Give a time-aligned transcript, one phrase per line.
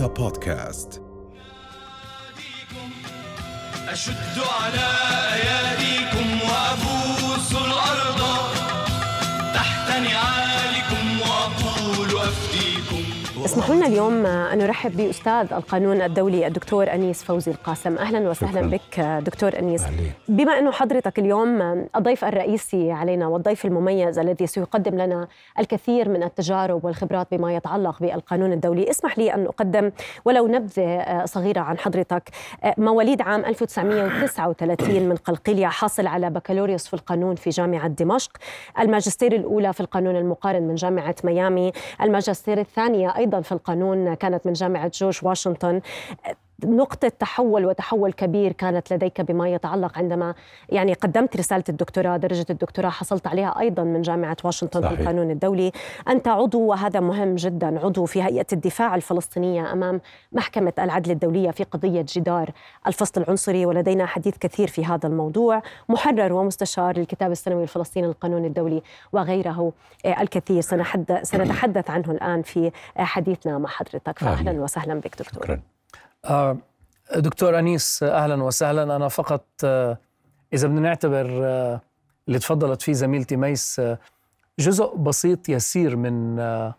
[0.00, 1.02] رؤيا بودكاست.
[3.88, 4.88] أشد على
[5.34, 5.99] أياديكم
[13.44, 17.96] اسمحوا لنا اليوم أن نرحب بأستاذ القانون الدولي الدكتور أنيس فوزي القاسم.
[17.98, 18.70] أهلا وسهلا شكراً.
[18.70, 19.82] بك دكتور أنيس.
[19.82, 20.12] أهلين.
[20.28, 21.62] بما أنه حضرتك اليوم
[21.96, 25.28] الضيف الرئيسي علينا والضيف المميز الذي سيقدم لنا
[25.58, 29.90] الكثير من التجارب والخبرات بما يتعلق بالقانون الدولي اسمح لي أن أقدم
[30.24, 32.22] ولو نبذة صغيرة عن حضرتك.
[32.78, 38.30] مواليد عام 1939 من قلقيلية حاصل على بكالوريوس في القانون في جامعة دمشق.
[38.80, 41.72] الماجستير الأولى في القانون المقارن من جامعة ميامي.
[42.02, 45.80] الماجستير الثانية أيضا في القانون كانت من جامعة جورج واشنطن.
[46.64, 50.34] نقطة تحول وتحول كبير كانت لديك بما يتعلق عندما
[50.68, 54.94] يعني قدمت رسالة الدكتوراه درجة الدكتوراه حصلت عليها أيضا من جامعة واشنطن صحيح.
[54.94, 55.72] في القانون الدولي.
[56.08, 60.00] أنت عضو وهذا مهم جدا عضو في هيئة الدفاع الفلسطينية أمام
[60.32, 62.50] محكمة العدل الدولية في قضية جدار
[62.86, 65.62] الفصل العنصري ولدينا حديث كثير في هذا الموضوع.
[65.88, 68.82] محرر ومستشار للكتاب السنوي الفلسطيني للقانون الدولي
[69.12, 69.72] وغيره
[70.06, 70.60] آه، الكثير.
[70.60, 74.18] سنحد- سنتحدث عنه الآن في آه، حديثنا مع حضرتك.
[74.18, 74.62] فأهلا أهلاً.
[74.62, 75.42] وسهلا بك دكتور.
[75.44, 75.60] شكرا.
[77.16, 78.96] دكتور أنيس أهلا وسهلا.
[78.96, 79.98] أنا فقط آه،
[80.52, 81.80] إذا بدنا نعتبر آه،
[82.28, 83.98] اللي تفضلت فيه زميلتي ميس آه،
[84.58, 86.74] جزء بسيط يسير من آه،.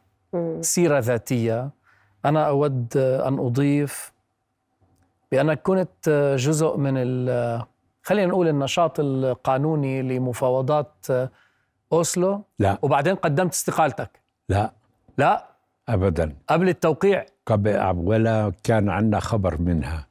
[0.61, 1.69] سيرة ذاتية.
[2.25, 4.13] أنا أود آه، أن أضيف
[5.31, 7.67] بأنك كنت آه، جزء من ال- آه،
[8.03, 11.29] خلينا نقول النشاط القانوني لمفاوضات آه،
[11.93, 12.43] أوسلو.
[12.59, 12.77] لا.
[12.81, 14.19] وبعدين قدمت استقالتك.
[14.49, 14.71] لا.
[15.17, 15.47] لا.
[15.89, 16.35] ابدا.
[16.49, 17.25] قبل التوقيع.
[17.45, 20.07] قبل ولا كان عندنا خبر منها.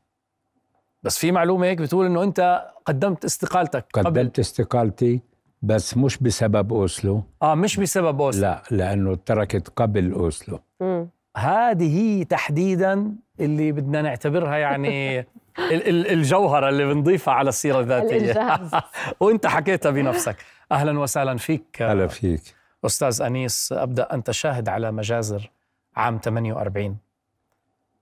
[1.03, 4.07] بس في معلومة هيك بتقول إنه أنت قدمت استقالتك قبل.
[4.07, 5.21] قدمت استقالتي
[5.63, 7.23] بس مش بسبب أوسلو.
[7.43, 8.43] آه مش بسبب أوسلو.
[8.43, 10.61] لا لأنه تركت قبل أوسلو.
[10.81, 11.09] مم.
[11.37, 15.19] هذه هي تحديدا اللي بدنا نعتبرها يعني
[15.71, 18.17] ال- ال- الجوهرة اللي بنضيفها على السيرة الذاتية.
[18.17, 18.71] الإنجاز.
[19.21, 20.37] وأنت حكيتها بنفسك.
[20.73, 21.83] أهلا وسهلا فيك.
[21.83, 22.43] هلا فيك.
[22.85, 25.51] أستاذ أنيس أبدأ أنت شاهد على مجازر
[25.97, 26.97] عام 48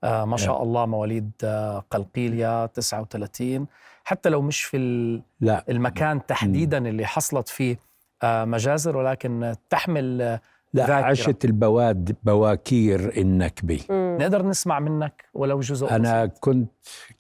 [0.05, 3.67] آه ما شاء الله مواليد آه قلقيلية 39
[4.05, 5.65] حتى لو مش في ال- لا.
[5.69, 7.77] المكان تحديدا اللي حصلت فيه
[8.23, 10.41] آه مجازر ولكن تحمل آه،
[10.73, 11.05] لا ذاكرة.
[11.07, 14.17] عشت البواد بواكير النكبه مم.
[14.21, 16.71] نقدر نسمع منك ولو جزء أنا كنت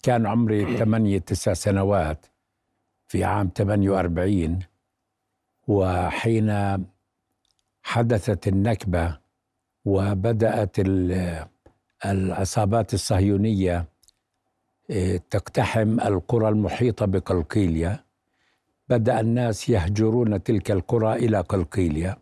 [0.02, 2.26] كان عمري 8 9 سنوات
[3.08, 4.58] في عام 48
[5.68, 6.78] وحين
[7.82, 9.18] حدثت النكبة
[9.84, 11.46] وبدأت ال-
[12.06, 13.84] العصابات الصهيونية
[14.90, 18.04] إيه، تقتحم القرى المحيطة بقلقيليه
[18.88, 22.18] بدأ الناس يهجرون تلك القرى إلى قلقيليه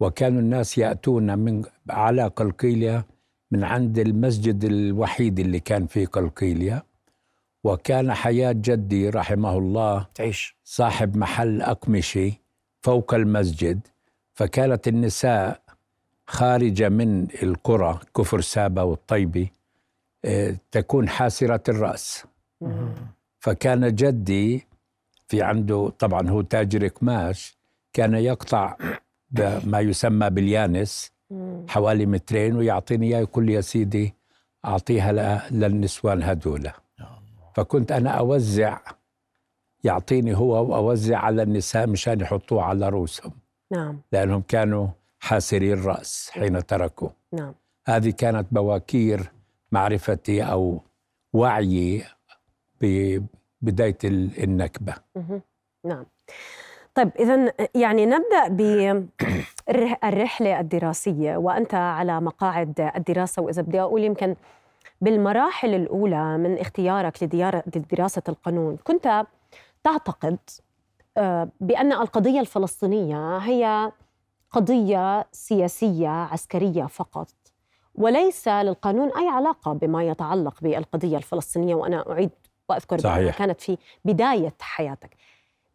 [0.00, 3.06] وكانوا الناس يأتون من على قلقيليه
[3.50, 6.84] من عند المسجد الوحيد اللي كان في قلقيليه
[7.64, 10.56] وكان حياة جدي رحمه الله تعيش.
[10.64, 12.32] صاحب محل أقمشة
[12.82, 13.80] فوق المسجد.
[14.34, 15.62] فكانت النساء
[16.26, 19.48] خارجة من القرى كفر سابا والطيبة
[20.24, 22.24] آه، تكون حاسرة الرأس.
[23.40, 24.66] فكان جدي
[25.28, 27.56] في عنده طبعا هو تاجر قماش
[27.92, 28.76] كان يقطع
[29.64, 31.12] ما يسمى باليانس.
[31.68, 34.14] حوالي مترين ويعطيني إياه يقول لي يا سيدي
[34.64, 35.12] أعطيها
[35.50, 36.70] للنسوان هذول
[37.54, 38.80] فكنت أنا أوزع
[39.84, 43.32] يعطيني هو وأوزع على النساء مشان يحطوه على رؤوسهم
[43.72, 44.00] نعم.
[44.12, 44.88] لأنهم كانوا
[45.28, 47.54] حاسري الرأس حين تركوا نعم.
[47.86, 49.30] هذه كانت بواكير
[49.72, 50.80] معرفتي أو
[51.32, 52.04] وعيي
[52.80, 54.94] ببدايه ال- النكبة.
[55.16, 55.40] مهم.
[55.84, 56.06] نعم.
[56.94, 58.48] طيب إذا يعني نبدأ
[59.68, 64.36] بالرحلة الدراسية وأنت على مقاعد الدراسة وإذا بدي أقول يمكن
[65.00, 69.26] بالمراحل الأولى من اختيارك لديار- لدراسة القانون كنت
[69.84, 70.38] تعتقد
[71.16, 73.92] آه، بأن القضية الفلسطينية هي
[74.54, 77.28] قضية سياسية عسكرية فقط
[77.94, 82.30] وليس للقانون أي علاقة بما يتعلق بالقضية الفلسطينية وأنا أعيد
[82.68, 83.38] وأذكر بأنها صحيح.
[83.38, 85.16] كانت في بداية حياتك.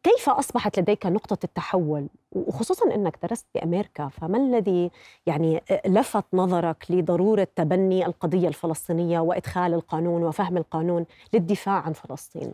[0.04, 4.92] كيف أصبحت لديك نقطة التحول؟ وخصوصا أنك درست بأمريكا فما الذي
[5.26, 12.52] يعني لفت نظرك لضرورة تبني القضية الفلسطينية وإدخال القانون وفهم القانون للدفاع عن فلسطين؟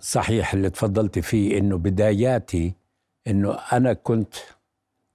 [0.00, 2.74] صحيح اللي تفضلت فيه إنه بداياتي
[3.26, 4.34] إنه أنا كنت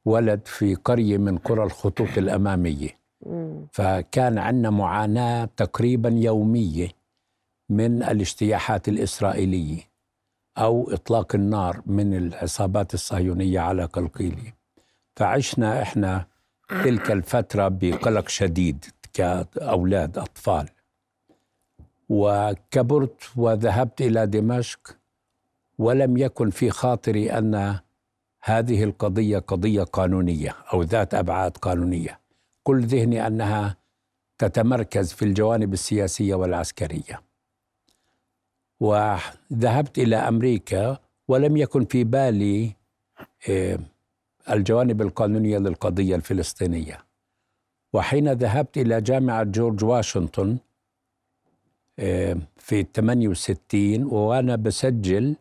[0.06, 3.00] ولد في قرية من قرى الخطوط الأمامية.
[3.26, 3.68] مم.
[3.72, 6.88] فكان عندنا معاناة تقريبا يومية
[7.70, 9.80] من الاجتياحات الإسرائيلية
[10.58, 14.56] أو إطلاق النار من العصابات الصهيونية على قلقيليه
[15.16, 16.26] فعشنا إحنا
[16.70, 20.70] تلك الفترة بقلق شديد كأولاد أطفال.
[22.10, 24.98] وكبرت وذهبت إلى دمشق
[25.78, 27.80] ولم يكن في خاطري أن
[28.44, 32.20] هذه القضية قضية قانونية أو ذات أبعاد قانونية.
[32.64, 33.78] كل ذهني أنها
[34.38, 37.22] تتمركز في الجوانب السياسية والعسكرية.
[38.80, 40.98] وذهبت إلى أمريكا
[41.28, 42.76] ولم يكن في بالي
[43.50, 43.80] آه،
[44.50, 46.98] الجوانب القانونية للقضية الفلسطينية.
[47.94, 50.58] وحين ذهبت إلى جامعة جورج واشنطن
[52.00, 55.36] آه، في 68 وأنا بسجل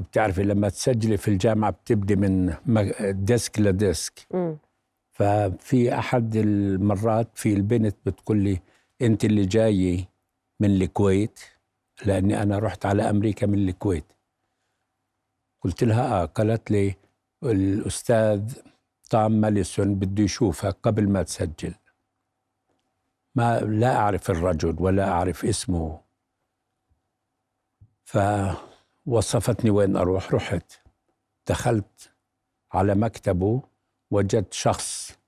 [0.00, 2.54] بتعرفي لما تسجلي في الجامعة بتبدي من
[3.24, 4.26] desk ل desk.
[4.30, 4.58] مم.
[5.10, 8.60] ففي أحد المرات في البنت بتقول لي
[9.02, 10.04] أنت اللي جاي
[10.60, 11.40] من الكويت؟
[12.06, 14.12] لأني أنا رحت على أمريكا من الكويت.
[15.62, 16.24] قلت لها آه.
[16.24, 16.94] قالت لي
[17.42, 18.52] الأستاذ
[19.10, 21.74] توم ماليسون بده يشوفك قبل ما تسجل.
[23.34, 26.00] ما لا أعرف الرجل ولا أعرف اسمه.
[29.10, 30.72] فوصفتني وين أروح؟ رحت.
[31.48, 32.10] دخلت
[32.72, 33.62] على مكتبه
[34.10, 35.18] وجدت شخص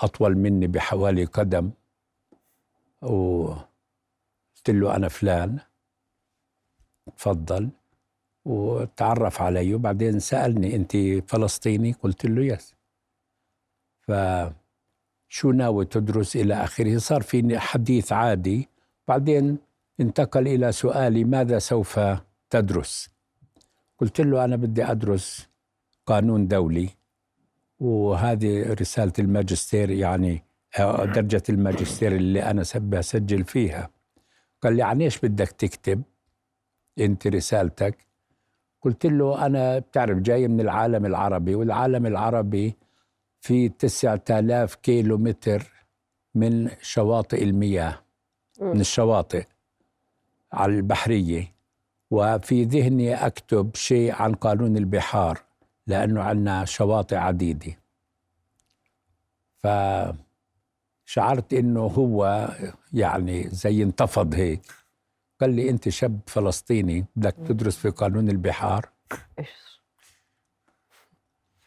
[0.00, 1.70] أطول مني بحوالي قدم.
[3.02, 5.58] وقلت له أنا فلان.
[7.16, 7.70] تفضل.
[8.44, 9.74] وتعرف علي.
[9.74, 10.96] وبعدين سألني أنت
[11.30, 12.74] فلسطيني؟ قلت له يس
[14.00, 18.68] فشو ناوي تدرس إلى آخره؟ صار في حديث عادي.
[19.08, 19.58] بعدين
[20.00, 22.00] انتقل إلى سؤالي ماذا سوف
[22.50, 23.11] تدرس؟
[24.02, 25.48] قلت له أنا بدي أدرس
[26.06, 26.88] قانون دولي
[27.80, 30.44] وهذه رسالة الماجستير يعني
[30.78, 33.90] آه، درجة الماجستير اللي أنا بسجل فيها.
[34.62, 36.02] قال لي عن إيش بدك تكتب
[36.98, 37.96] أنت رسالتك؟
[38.82, 42.76] قلت له أنا بتعرف جاي من العالم العربي والعالم العربي
[43.40, 45.86] في تسعة آلاف كيلو متر
[46.34, 47.98] من شواطئ المياه
[48.60, 49.44] من الشواطئ
[50.52, 51.54] على البحرية.
[52.12, 55.42] وفي ذهني أكتب شيء عن قانون البحار
[55.86, 57.72] لأنه عندنا شواطئ عديدة.
[59.58, 62.48] فشعرت إنه هو
[62.92, 64.62] يعني زي انتفض هيك.
[65.40, 68.88] قال لي أنت شاب فلسطيني بدك تدرس في قانون البحار.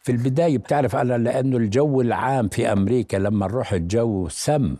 [0.02, 4.76] في البداية بتعرف أنا لأنه الجو العام في أمريكا لما رحت جو سم.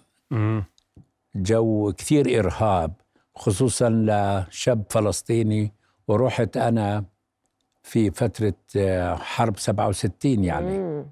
[1.35, 2.93] جو كثير إرهاب.
[3.37, 5.73] خصوصا لشاب فلسطيني
[6.09, 7.05] ورحت أنا
[7.83, 10.79] في فترة آه، حرب 67 يعني.
[10.79, 11.07] مم.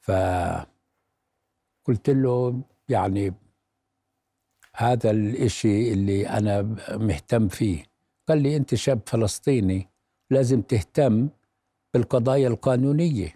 [0.00, 0.66] فقلت
[2.08, 3.34] له يعني
[4.76, 7.84] هذا الإشي اللي أنا مهتم فيه.
[8.28, 9.88] قال لي أنت شاب فلسطيني
[10.30, 11.28] لازم تهتم
[11.94, 13.34] بالقضايا القانونية.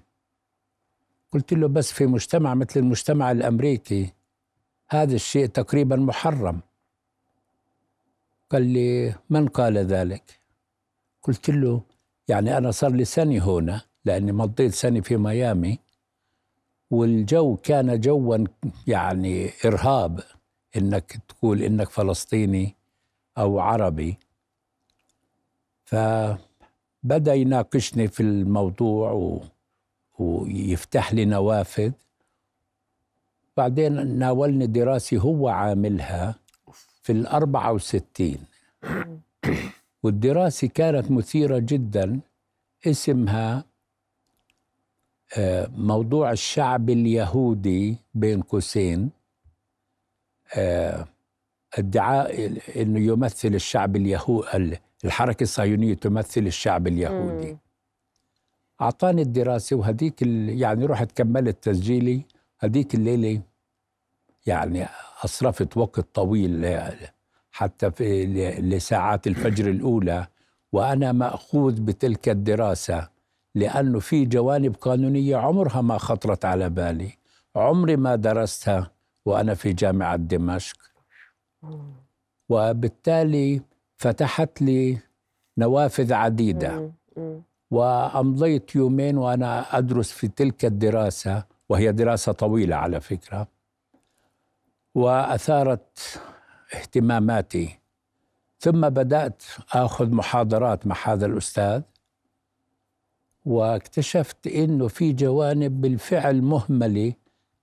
[1.32, 4.12] قلت له بس في مجتمع مثل المجتمع الأمريكي
[4.88, 6.60] هذا الشيء تقريبا محرم.
[8.50, 10.40] قال لي من قال ذلك؟
[11.22, 11.82] قلت له
[12.28, 15.78] يعني أنا صار لي سنة هنا لأني مضيت سنة في ميامي
[16.90, 18.44] والجو كان جوا
[18.87, 20.20] يعني إرهاب
[20.76, 22.75] إنك تقول إنك فلسطيني
[23.38, 24.19] أو عربي.
[25.84, 29.43] فبدأ يناقشني في الموضوع و...
[30.19, 31.93] ويفتح لي نوافذ.
[33.56, 36.34] بعدين ناولني دراسة هو عاملها.
[37.06, 38.39] في الأربعة وستين.
[40.03, 42.20] والدراسة كانت مثيرة جدا
[42.86, 43.65] اسمها
[45.39, 49.10] آه، موضوع الشعب اليهودي بين قوسين.
[50.56, 51.06] آه،
[51.79, 57.53] ادعاء إنه يمثل الشعب اليهودي الحركة الصهيونية تمثل الشعب اليهودي.
[57.53, 57.58] مم.
[58.81, 62.22] أعطاني الدراسة وهديك ال- يعني رحت كملت تسجيلي.
[62.60, 63.43] هديك الليلة
[64.46, 64.86] يعني
[65.24, 66.79] أصرفت وقت طويل
[67.53, 68.26] حتى في
[68.60, 70.26] لساعات الفجر الأولى
[70.72, 73.08] وأنا مأخوذ بتلك الدراسة
[73.55, 77.10] لأنه في جوانب قانونية عمرها ما خطرت على بالي
[77.56, 78.91] عمري ما درستها
[79.26, 80.76] وأنا في جامعة دمشق
[82.48, 83.60] وبالتالي
[83.96, 84.98] فتحت لي
[85.58, 86.12] نوافذ.
[87.17, 87.43] مم.
[87.70, 93.48] وأمضيت يومين وأنا أدرس في تلك الدراسة وهي دراسة طويلة على فكرة
[94.96, 96.20] وأثارت
[96.74, 97.79] اهتماماتي.
[98.58, 101.82] ثم بدأت أخذ محاضرات مع هذا الأستاذ
[103.44, 107.12] واكتشفت أنه في جوانب بالفعل مهملة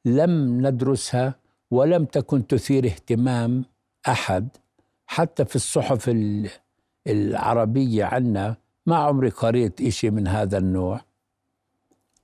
[0.06, 1.36] لم ندرسها
[1.72, 3.66] ولم تكن تثير اهتمام
[4.08, 4.48] أحد
[5.08, 6.50] حتى في الصحف ال-
[7.08, 11.02] العربية عنا ما عمري قريت إشي من هذا النوع.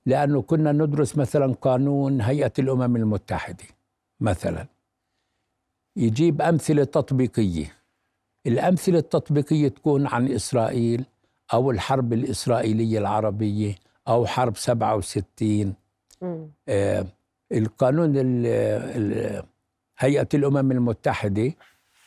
[0.06, 3.64] لأنه كنا ندرس مثلا قانون هيئة الأمم المتحدة
[4.20, 4.66] مثلا.
[5.96, 7.72] يجيب أمثلة تطبيقية.
[8.46, 11.04] الأمثلة التطبيقية تكون عن إسرائيل
[11.52, 13.74] أو الحرب الإسرائيلية العربية
[14.08, 15.74] أو حرب 67
[16.22, 16.48] مم.
[16.68, 17.06] آه
[17.52, 18.46] القانون ال-
[18.96, 19.42] ال-
[19.98, 21.52] هيئة الأمم المتحدة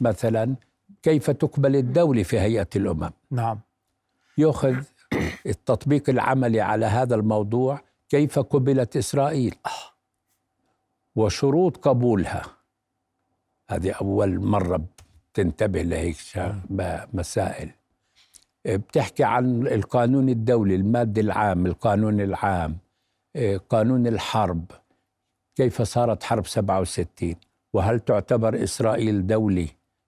[0.01, 0.55] مثلا
[1.03, 3.59] كيف تقبل الدولة في هيئة الأمم؟ نعم.
[4.37, 4.75] يأخذ
[5.45, 9.55] التطبيق العملي على هذا الموضوع كيف قبلت إسرائيل.
[11.15, 12.41] وشروط قبولها.
[13.73, 14.81] هذه أول مرة
[15.33, 16.17] تنتبه لهيك
[16.69, 17.69] ب- مسائل.
[18.65, 22.77] بتحكي عن القانون الدولي المادة العام القانون العام
[23.35, 24.65] إيه، قانون الحرب.
[25.55, 27.35] كيف صارت حرب 67
[27.73, 29.67] وهل تعتبر إسرائيل دولة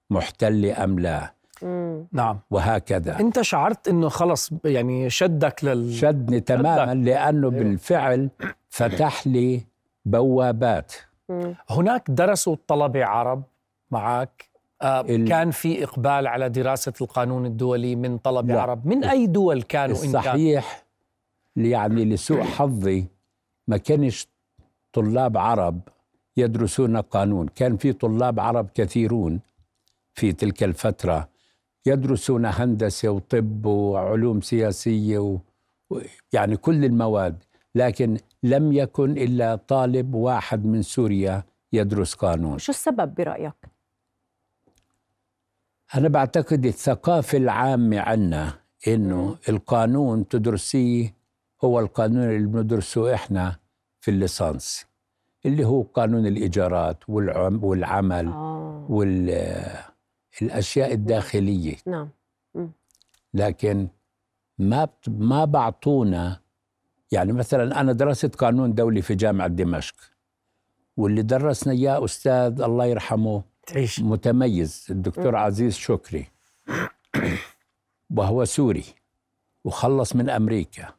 [0.10, 2.08] محتلة أم لا؟ مم.
[2.12, 2.40] نعم.
[2.52, 3.20] وهكذا.
[3.20, 8.30] أنت شعرت إنه خلص يعني شدك لل شدني تماما لأنه بالفعل
[8.70, 9.62] فتح لي
[10.06, 10.94] بوابات.
[11.30, 11.56] مم.
[11.70, 13.44] هناك درسوا طلبة عرب
[13.92, 14.50] معك
[14.82, 18.62] آه ال- كان في إقبال على دراسة القانون الدولي من طلبة لا.
[18.62, 20.86] عرب من أي دول كانوا إن كان؟ الصحيح
[21.56, 23.06] يعني لسوء حظي
[23.68, 24.27] ما كانش
[24.94, 25.80] طلاب عرب
[26.38, 27.48] يدرسون قانون.
[27.48, 29.39] كان في طلاب عرب كثيرون
[30.13, 31.30] في تلك الفترة
[31.86, 35.38] يدرسون هندسة وطب وعلوم سياسية و...
[35.89, 36.00] و-
[36.34, 37.44] يعني كل المواد
[37.75, 42.58] لكن لم يكن إلا طالب واحد من سوريا يدرس قانون.
[42.58, 43.54] شو السبب برأيك؟
[45.96, 48.54] أنا بعتقد الثقافة العامة عنا
[48.88, 51.13] إنه القانون تدرسيه
[51.63, 53.56] هو القانون اللي بندرسه إحنا
[54.01, 54.86] في الليسانس
[55.46, 58.86] اللي هو قانون الإيجارات والعم والعمل آه.
[58.89, 61.75] والأشياء الداخلية.
[61.88, 62.10] نعم.
[63.34, 63.88] لكن
[64.60, 66.39] ما بت- ما بعطونا
[67.12, 69.96] يعني مثلا أنا درست قانون دولي في جامعة دمشق
[70.98, 74.00] واللي درسنا إياه أستاذ الله يرحمه تعيش.
[74.00, 74.88] متميز.
[74.90, 76.28] الدكتور عزيز شكري.
[78.18, 78.84] وهو سوري.
[79.64, 80.94] وخلص من أمريكا.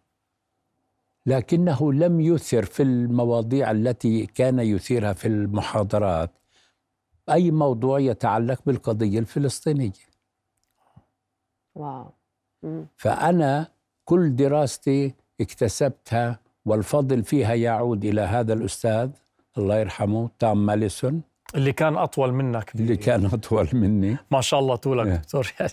[1.27, 6.31] لكنه لم يثر في المواضيع التي كان يثيرها في المحاضرات.
[7.31, 9.93] أي موضوع يتعلق بالقضية الفلسطينية.
[11.75, 12.13] واو.
[12.97, 13.69] فأنا
[14.05, 19.11] كل دراستي اكتسبتها والفضل فيها يعود إلى هذا الأستاذ.
[19.59, 21.23] الله يرحمه تام ماليسون
[21.55, 25.17] اللي كان أطول منك اللي كان أطول مني ما شاء الله طولك إيه.
[25.17, 25.73] دكتور يعني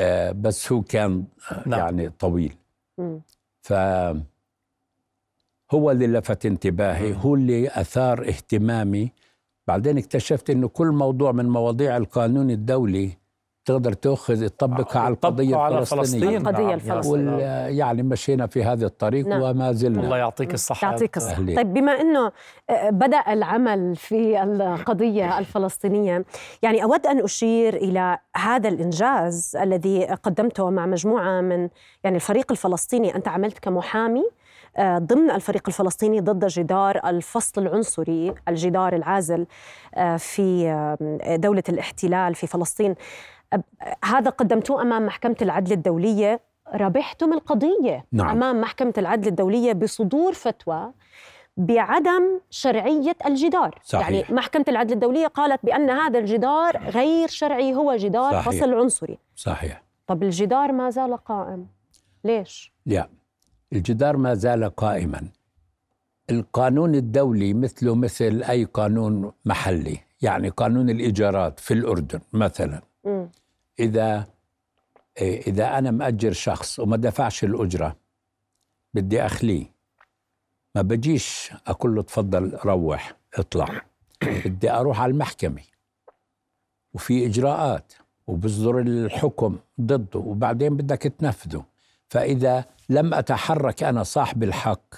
[0.00, 1.24] آه، بس هو كان
[1.66, 1.80] نعم.
[1.80, 2.56] يعني طويل.
[3.62, 3.72] ف
[5.70, 9.12] هو اللي لفت انتباهي هو اللي أثار اهتمامي
[9.66, 13.17] بعدين اكتشفت إنه كل موضوع من مواضيع القانون الدولي
[13.68, 17.06] تقدر تأخذ تطبقها على القضية على الفلسطينية فلسطين القضية نعم،.
[17.06, 17.40] وال
[17.78, 19.42] يعني مشينا في هذا الطريق نعم.
[19.42, 21.56] وما زلنا الله يعطيك الصحة يعطيك الصحة أهلين.
[21.56, 22.32] طيب بما أنه
[22.70, 26.24] آه، بدأ العمل في القضية الفلسطينية
[26.62, 31.68] يعني أود أن أشير إلى هذا الإنجاز الذي قدمته مع مجموعة من
[32.04, 34.24] يعني الفريق الفلسطيني أنت عملت كمحامي
[34.76, 39.46] آه، ضمن الفريق الفلسطيني ضد جدار الفصل العنصري الجدار العازل
[39.94, 42.94] آه، في آه، دولة الاحتلال في فلسطين
[44.04, 46.40] هذا قدمتوه أمام محكمة العدل الدولية
[46.74, 48.28] ربحتم القضية نعم.
[48.28, 50.92] أمام محكمة العدل الدولية بصدور فتوى
[51.56, 54.10] بعدم شرعية الجدار صحيح.
[54.10, 58.48] يعني محكمة العدل الدولية قالت بأن هذا الجدار غير شرعي هو جدار صحيح.
[58.48, 61.66] فصل عنصري صحيح طب الجدار ما زال قائم
[62.24, 63.08] ليش؟ لا
[63.72, 65.28] الجدار ما زال قائما
[66.30, 72.82] القانون الدولي مثله مثل أي قانون محلي يعني قانون الإيجارات في الأردن مثلا
[73.78, 74.26] إذا
[75.20, 77.96] إيه، إذا أنا مأجر شخص وما دفعش الأجرة
[78.94, 79.72] بدي أخليه.
[80.74, 83.82] ما بجيش أقول له تفضل روح اطلع.
[84.44, 85.62] بدي أروح على المحكمة.
[86.94, 87.92] وفي إجراءات
[88.26, 91.64] وبصدر الحكم ضده وبعدين بدك تنفذه.
[92.08, 94.94] فإذا لم أتحرك أنا صاحب الحق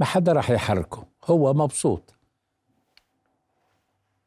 [0.00, 1.04] ما حدا راح يحركه.
[1.24, 2.15] هو مبسوط.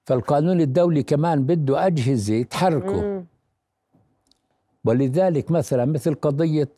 [0.09, 3.25] فالقانون الدولي كمان بده أجهزة تحركه مم.
[4.85, 6.69] ولذلك مثلا مثل قضية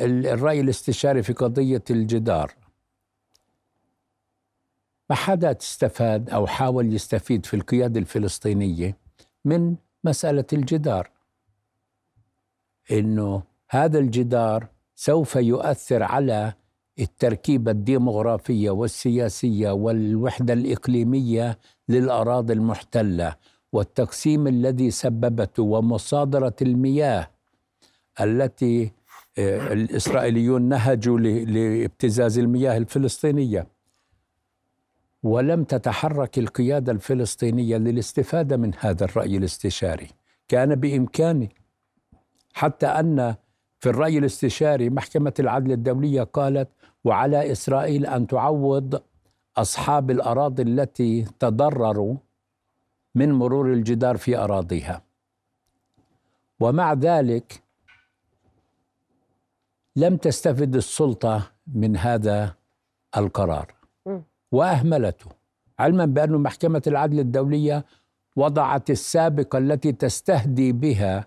[0.00, 2.54] ال- الرأي الاستشاري في قضية الجدار.
[5.10, 8.96] ما حدا استفاد أو حاول يستفيد في القيادة الفلسطينية
[9.44, 11.10] من مسألة الجدار.
[12.92, 16.52] إنه هذا الجدار سوف يؤثر على
[16.98, 21.58] التركيبة الديمغرافية والسياسية والوحدة الإقليمية
[21.88, 23.36] للأراضي المحتلة
[23.72, 27.30] والتقسيم الذي سببته ومصادرة المياه
[28.20, 28.92] التي
[29.38, 33.66] آه، الإسرائيليون نهجوا لابتزاز المياه الفلسطينية.
[35.22, 40.06] ولم تتحرك القيادة الفلسطينية للاستفادة من هذا الرأي الاستشاري.
[40.48, 41.48] كان بإمكانه
[42.54, 43.34] حتى أن
[43.80, 46.68] في الرأي الاستشاري محكمة العدل الدولية قالت
[47.04, 49.02] وعلى إسرائيل أن تعوض
[49.58, 52.16] أصحاب الأراضي التي تضرروا
[53.14, 55.02] من مرور الجدار في أراضيها.
[56.60, 57.62] ومع ذلك
[59.96, 62.54] لم تستفد السلطة من هذا
[63.16, 63.74] القرار.
[64.52, 65.26] وأهملته
[65.78, 67.84] علما بأن محكمة العدل الدولية
[68.36, 71.26] وضعت السابقة التي تستهدي بها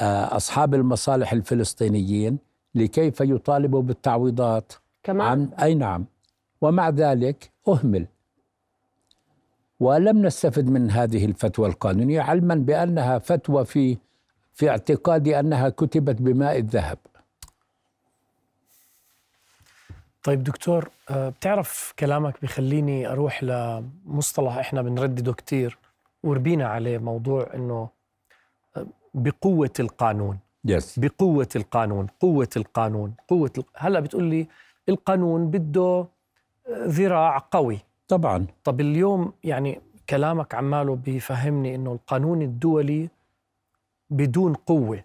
[0.00, 2.38] آه، أصحاب المصالح الفلسطينيين
[2.74, 4.72] لكيف يطالبوا بالتعويضات.
[5.02, 6.06] كمان عن أي نعم.
[6.60, 8.06] ومع ذلك أهمل.
[9.80, 13.98] ولم نستفد من هذه الفتوى القانونية علما بأنها فتوى في
[14.54, 16.98] في اعتقادي أنها كتبت بماء الذهب.
[20.22, 25.78] طيب دكتور آه، بتعرف كلامك بخليني أروح لمصطلح إحنا بنردده كتير
[26.22, 27.88] وربينا عليه موضوع إنه
[28.76, 30.38] آه، بقوة القانون.
[30.64, 33.64] يس بقوة القانون قوة القانون قوة.
[33.76, 34.46] هلأ بتقول لي
[34.88, 36.06] القانون بده
[36.70, 37.78] ذراع قوي.
[38.08, 38.46] طبعا.
[38.64, 43.08] طب اليوم يعني كلامك عماله بيفهمني إنه القانون الدولي
[44.10, 45.04] بدون قوة.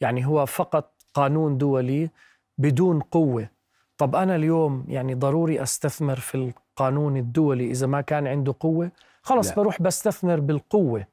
[0.00, 2.10] يعني هو فقط قانون دولي
[2.58, 3.48] بدون قوة.
[3.98, 8.90] طب أنا اليوم يعني ضروري أستثمر في القانون الدولي إذا ما كان عنده قوة؟
[9.22, 9.54] خلص لا.
[9.56, 11.06] بروح بستثمر بالقوة.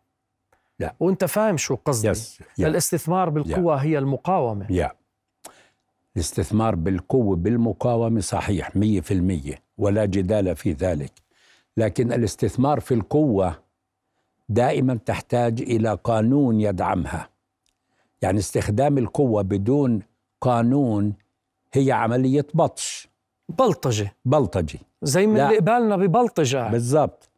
[0.79, 0.93] لا.
[0.99, 2.07] وأنت فاهم شو قصدي.
[2.07, 2.67] يس يا.
[2.67, 4.65] الاستثمار بالقوة هي المقاومة.
[4.69, 4.91] يا
[6.15, 11.11] الاستثمار بالقوة بالمقاومة صحيح مية في المية ولا جدال في ذلك.
[11.77, 13.59] لكن الاستثمار في القوة
[14.49, 17.29] دائما تحتاج إلى قانون يدعمها.
[18.21, 20.01] يعني استخدام القوة بدون
[20.41, 21.13] قانون
[21.73, 23.07] هي عملية بطش.
[23.49, 24.15] بلطجة.
[24.25, 25.45] بلطجي زي من لا.
[25.47, 26.69] اللي قبالنا ببلطجة.
[26.71, 27.29] بالضبط.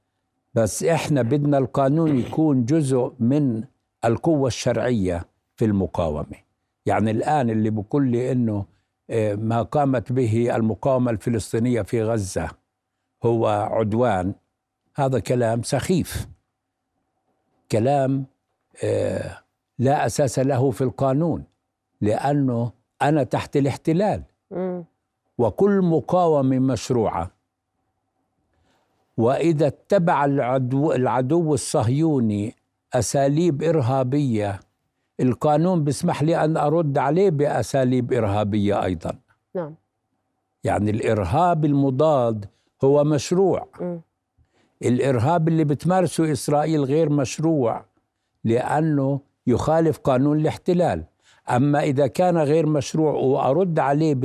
[0.53, 3.63] بس إحنا بدنا القانون يكون جزء من
[4.05, 6.44] القوة الشرعية في المقاومة.
[6.85, 8.65] يعني الآن اللي بقول لي إنه
[9.09, 12.49] آه، ما قامت به المقاومة الفلسطينية في غزة
[13.23, 14.33] هو عدوان
[14.95, 16.27] هذا كلام سخيف.
[17.71, 18.25] كلام
[18.83, 19.37] آه،
[19.79, 21.43] لا أساس له في القانون
[22.01, 22.71] لأنه
[23.01, 24.23] أنا تحت الاحتلال.
[25.37, 27.31] وكل مقاومة مشروعة.
[29.17, 32.55] وإذا اتبع العدو, العدو الصهيوني
[32.93, 34.59] أساليب إرهابية
[35.19, 39.19] القانون بيسمح لي أن أرد عليه بأساليب إرهابية أيضا.
[39.55, 39.75] نعم.
[40.63, 42.45] يعني الإرهاب المضاد
[42.83, 43.67] هو مشروع.
[43.81, 44.01] مم.
[44.83, 47.85] الإرهاب اللي بتمارسه إسرائيل غير مشروع
[48.43, 51.03] لأنه يخالف قانون الاحتلال.
[51.49, 54.15] أما إذا كان غير مشروع وأرد عليه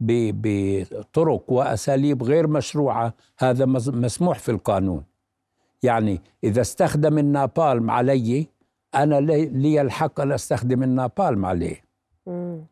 [0.00, 5.04] بطرق وأساليب غير مشروعة هذا مسموح في القانون.
[5.82, 8.46] يعني إذا استخدم النابالم علي
[8.94, 11.84] أنا لي لي الحق أن أستخدم النابالم عليه
[12.26, 12.64] مم.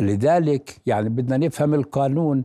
[0.00, 2.44] لذلك يعني بدنا نفهم القانون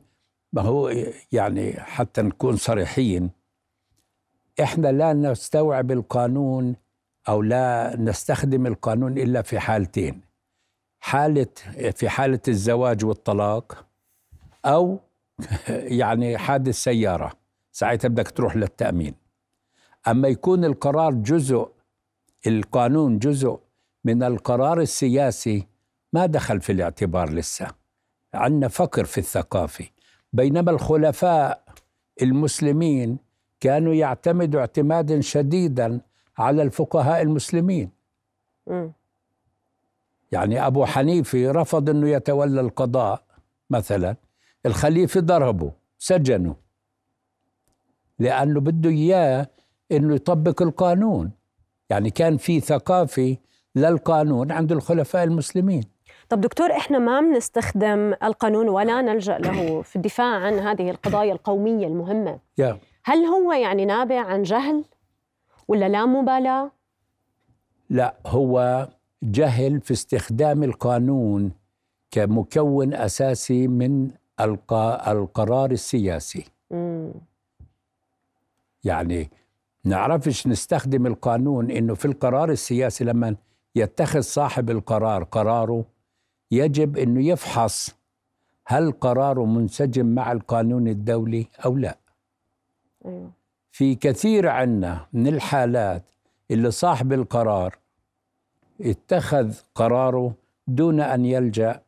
[0.53, 0.93] ما هو
[1.31, 3.29] يعني حتى نكون صريحين.
[4.61, 6.75] إحنا لا نستوعب القانون
[7.29, 10.21] أو لا نستخدم القانون إلا في حالتين.
[10.99, 11.47] حاله
[11.95, 13.85] في حالة الزواج والطلاق
[14.65, 14.99] أو
[16.01, 17.31] يعني حادث سيارة.
[17.71, 19.15] ساعتها بدك تروح للتأمين.
[20.07, 21.67] أما يكون القرار جزء
[22.47, 23.59] القانون جزء
[24.03, 25.67] من القرار السياسي
[26.13, 27.67] ما دخل في الاعتبار لسه.
[28.33, 29.85] عندنا فقر في الثقافة.
[30.33, 31.63] بينما الخلفاء
[32.21, 33.17] المسلمين
[33.59, 36.01] كانوا يعتمدوا اعتمادا شديدا
[36.37, 37.89] على الفقهاء المسلمين.
[38.67, 38.91] مم.
[40.31, 43.23] يعني أبو حنيفة رفض أنه يتولى القضاء
[43.69, 44.15] مثلا.
[44.65, 46.55] الخليفة ضربه سجنه.
[48.19, 49.47] لأنه بده إياه
[49.91, 51.31] أنه يطبق القانون.
[51.91, 53.37] يعني كان في ثقافة
[53.75, 55.83] للقانون عند الخلفاء المسلمين.
[56.29, 61.87] طب دكتور إحنا ما بنستخدم القانون ولا نلجأ له في الدفاع عن هذه القضايا القومية
[61.87, 62.77] المهمة؟ يا.
[63.03, 64.83] هل هو يعني نابع عن جهل
[65.67, 66.71] ولا لا مبالاة؟
[67.89, 68.87] لا هو
[69.23, 71.51] جهل في استخدام القانون
[72.11, 76.45] كمكون أساسي من الق- القرار السياسي.
[76.71, 77.11] مم.
[78.83, 79.29] يعني
[79.85, 83.35] نعرفش نستخدم القانون إنه في القرار السياسي لما
[83.75, 85.85] يتخذ صاحب القرار قراره
[86.51, 87.89] يجب إنه يفحص
[88.67, 91.97] هل قراره منسجم مع القانون الدولي أو لا.
[93.05, 93.31] أيوه.
[93.71, 96.03] في كثير عنا من الحالات
[96.51, 97.77] اللي صاحب القرار
[98.81, 100.33] اتخذ قراره
[100.67, 101.81] دون أن يلجأ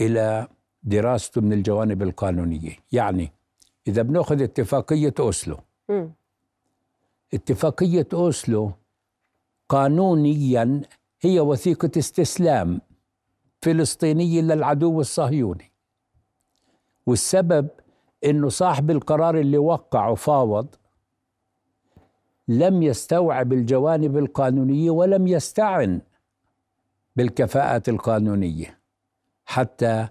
[0.00, 0.48] إلى
[0.82, 2.76] دراسته من الجوانب القانونية.
[2.92, 3.32] يعني
[3.88, 5.56] إذا بنأخذ اتفاقية أوسلو
[5.88, 6.12] مم.
[7.34, 8.72] اتفاقية أوسلو
[9.68, 10.82] قانونيا
[11.20, 12.80] هي وثيقة استسلام
[13.62, 15.72] فلسطينية للعدو الصهيوني.
[17.06, 17.68] والسبب
[18.24, 20.66] إنه صاحب القرار اللي وقع وفاوض
[22.48, 26.00] لم يستوعب الجوانب القانونية ولم يستعن
[27.16, 28.78] بالكفاءات القانونية
[29.44, 30.08] حتى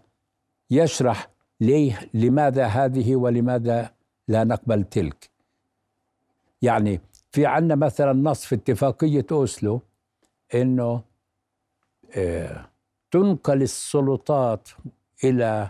[0.70, 1.30] يشرح
[1.62, 3.92] ليه لماذا هذه ولماذا
[4.28, 5.30] لا نقبل تلك.
[6.62, 9.82] يعني في عندنا مثلا نص في اتفاقية أوسلو
[10.56, 11.02] إنه
[12.16, 12.66] آه،
[13.12, 14.70] تنقل السلطات
[15.26, 15.68] ال-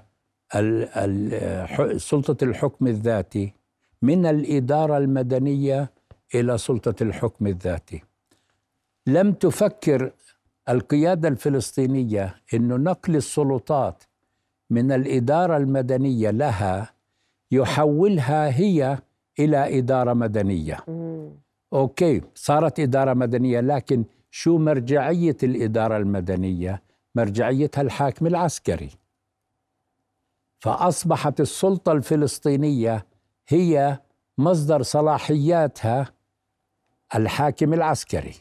[1.67, 3.53] ح- سلطة الحكم الذاتي
[4.01, 5.91] من الإدارة المدنية
[6.35, 8.03] إلى سلطة الحكم الذاتي
[9.07, 10.11] لم تفكر
[10.69, 14.03] القيادة الفلسطينية إنه نقل السلطات
[14.69, 16.93] من الإدارة المدنية لها
[17.51, 18.97] يحولها هي
[19.39, 21.10] إلى إدارة مدنية مم.
[21.73, 26.81] أوكي صارت إدارة مدنية لكن شو مرجعية الإدارة المدنية؟
[27.15, 28.89] مرجعيتها الحاكم العسكري.
[30.59, 33.05] فأصبحت السلطة الفلسطينية
[33.47, 33.99] هي
[34.37, 36.07] مصدر صلاحياتها
[37.15, 38.33] الحاكم العسكري.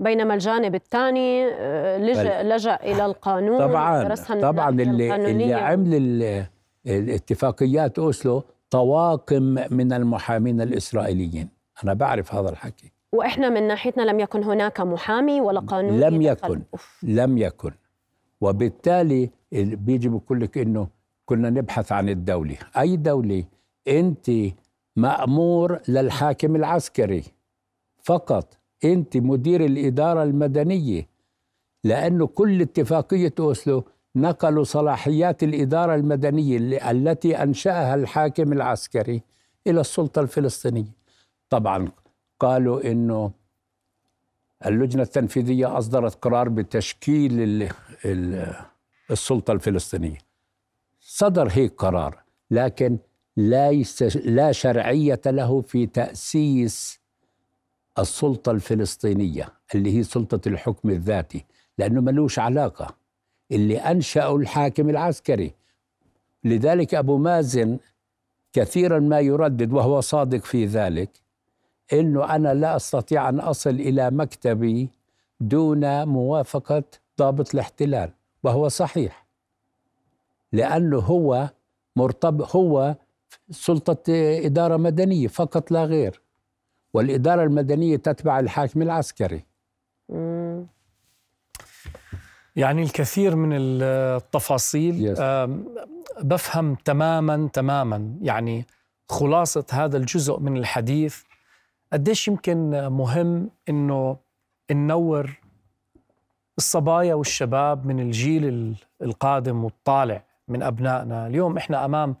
[0.00, 5.54] بينما الجانب الثاني آه، لجأ, لجأ إلى القانون طبعا طبعا اللي اللي.
[5.54, 6.46] عمل ال-
[6.86, 11.48] الاتفاقيات أوسلو طواقم من المحامين الإسرائيليين.
[11.84, 12.92] أنا بعرف هذا الحكي.
[13.12, 16.22] وإحنا من ناحيتنا لم يكن هناك محامي ولا قانون لم.
[16.22, 16.62] يكن.
[16.72, 16.98] أوف.
[17.02, 17.70] لم يكن.
[18.40, 20.88] وبالتالي ال- بيجي بيقول لك إنه
[21.24, 22.56] كنا نبحث عن الدولة.
[22.78, 23.44] أي دولة؟
[23.88, 24.30] أنت
[24.96, 27.22] مأمور للحاكم العسكري.
[28.02, 31.08] فقط أنت مدير الإدارة المدنية.
[31.84, 33.84] لأنه كل اتفاقية أوسلو
[34.16, 39.22] نقلوا صلاحيات الإدارة المدنية اللي- التي أنشأها الحاكم العسكري
[39.66, 40.92] إلى السلطة الفلسطينية.
[41.50, 41.88] طبعا
[42.40, 43.30] قالوا إنه
[44.66, 47.68] اللجنة التنفيذية أصدرت قرار بتشكيل ال-
[48.04, 48.54] ال-
[49.10, 50.18] السلطة الفلسطينية.
[51.00, 52.98] صدر هيك قرار لكن
[53.36, 57.00] ليس لا شرعية له في تأسيس
[57.98, 61.44] السلطة الفلسطينية اللي هي سلطة الحكم الذاتي
[61.78, 63.05] لأنه ملوش علاقة.
[63.52, 65.54] اللي أنشأه الحاكم العسكري.
[66.44, 67.78] لذلك أبو مازن
[68.52, 71.10] كثيرا ما يردد وهو صادق في ذلك
[71.92, 74.88] إنه أنا لا أستطيع أن أصل إلى مكتبي
[75.40, 76.84] دون موافقة
[77.18, 78.10] ضابط الاحتلال
[78.42, 79.26] وهو صحيح.
[80.52, 81.50] لأنه هو
[81.96, 82.96] مرتبط هو
[83.50, 84.02] سلطة
[84.46, 86.20] إدارة مدنية فقط لا غير
[86.94, 89.44] والإدارة المدنية تتبع الحاكم العسكري.
[92.56, 95.20] يعني الكثير من التفاصيل Yes.
[96.22, 98.16] بفهم تماما تماما.
[98.22, 98.66] يعني
[99.08, 101.22] خلاصة هذا الجزء من الحديث
[101.92, 104.16] قديش يمكن مهم إنه
[104.70, 105.40] ننور
[106.58, 112.16] الصبايا والشباب من الجيل ال- القادم والطالع من أبنائنا، اليوم إحنا أمام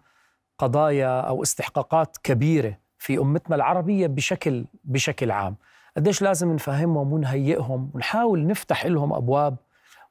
[0.58, 5.56] قضايا أو استحقاقات كبيرة في أمتنا العربية بشكل بشكل عام،
[5.96, 9.56] قديش لازم نفهمهم ونهيئهم ونحاول نفتح لهم أبواب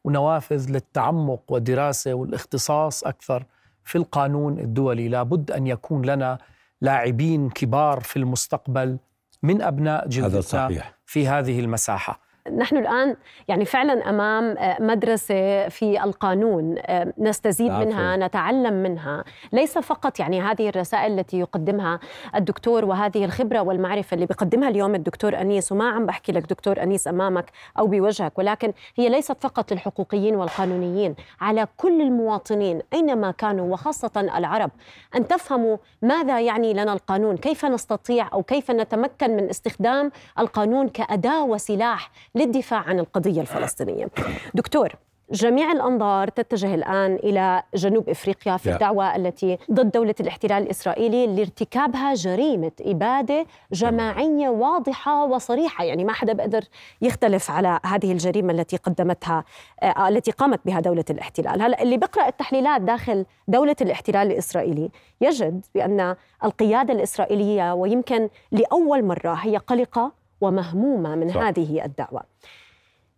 [0.05, 3.45] ونوافذ للتعمق والدراسة والاختصاص أكثر
[3.83, 6.37] في القانون الدولي، لابد أن يكون لنا
[6.81, 8.97] لاعبين كبار في المستقبل
[9.43, 10.67] من أبناء جلدتنا
[11.05, 12.19] في هذه المساحة.
[12.51, 13.15] نحن الآن
[13.47, 17.85] يعني فعلا أمام آه، مدرسة في القانون آه، نستزيد العفو.
[17.85, 21.99] منها نتعلم منها ليس فقط يعني هذه الرسائل التي يقدمها
[22.35, 27.07] الدكتور وهذه الخبرة والمعرفة اللي بيقدمها اليوم الدكتور أنيس وما عم بحكي لك دكتور أنيس
[27.07, 34.11] أمامك أو بوجهك ولكن هي ليست فقط للحقوقيين والقانونيين على كل المواطنين أينما كانوا وخاصة
[34.37, 34.71] العرب
[35.15, 41.43] أن تفهموا ماذا يعني لنا القانون كيف نستطيع أو كيف نتمكن من استخدام القانون كأداة
[41.43, 44.07] وسلاح للدفاع عن القضية الفلسطينية.
[44.53, 44.89] دكتور
[45.31, 48.73] جميع الأنظار تتجه الآن إلى جنوب إفريقيا في Yeah.
[48.73, 55.83] الدعوة التي ضد دولة الاحتلال الإسرائيلي لارتكابها جريمة إبادة جماعية واضحة وصريحة.
[55.83, 56.63] يعني ما حدا بقدر
[57.01, 59.43] يختلف على هذه الجريمة التي قدمتها
[59.83, 61.61] آه، التي قامت بها دولة الاحتلال.
[61.61, 64.89] هلا اللي بيقرأ التحليلات داخل دولة الاحتلال الإسرائيلي
[65.21, 71.37] يجد بأن القيادة الإسرائيلية ويمكن لأول مرة هي قلقة ومهمومة من صح.
[71.37, 72.23] هذه الدعوة.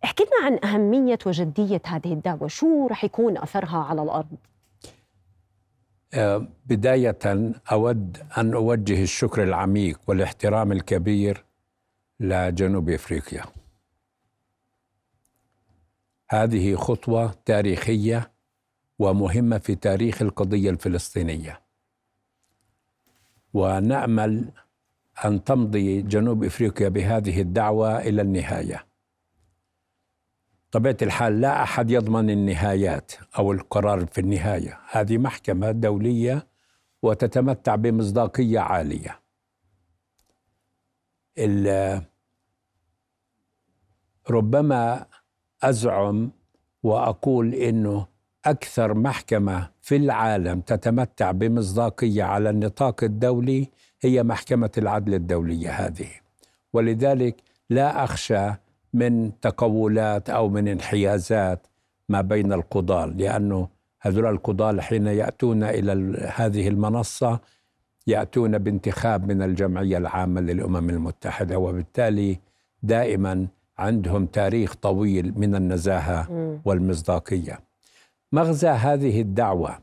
[0.04, 2.48] احكي لنا عن أهمية وجدية هذه الدعوة.
[2.48, 4.36] شو رح يكون أثرها على الأرض؟
[6.14, 7.18] آه، بداية
[7.72, 11.44] أود أن أوجه الشكر العميق والاحترام الكبير
[12.20, 13.42] لجنوب إفريقيا.
[16.30, 18.30] هذه خطوة تاريخية
[18.98, 21.60] ومهمة في تاريخ القضية الفلسطينية.
[23.54, 24.52] ونأمل
[25.24, 28.86] أن تمضي جنوب إفريقيا بهذه الدعوة إلى النهاية.
[30.70, 34.80] طبيعة الحال لا أحد يضمن النهايات أو القرار في النهاية.
[34.90, 36.46] هذه محكمة دولية
[37.02, 39.20] وتتمتع بمصداقية عالية.
[44.30, 45.06] ربما
[45.62, 46.30] أزعم
[46.82, 48.06] وأقول إنه
[48.44, 56.08] أكثر محكمة في العالم تتمتع بمصداقية على النطاق الدولي هي محكمة العدل الدولية هذه.
[56.72, 57.36] ولذلك
[57.70, 58.50] لا أخشى
[58.94, 61.66] من تقولات أو من انحيازات
[62.08, 63.68] ما بين القضاة لأنه
[64.00, 67.40] هذول القضاة حين يأتون إلى هذه المنصة
[68.06, 72.38] يأتون بانتخاب من الجمعية العامة للأمم المتحدة وبالتالي
[72.82, 73.46] دائما
[73.78, 76.28] عندهم تاريخ طويل من النزاهة
[76.64, 77.60] والمصداقية.
[78.32, 79.78] مغزى هذه الدعوة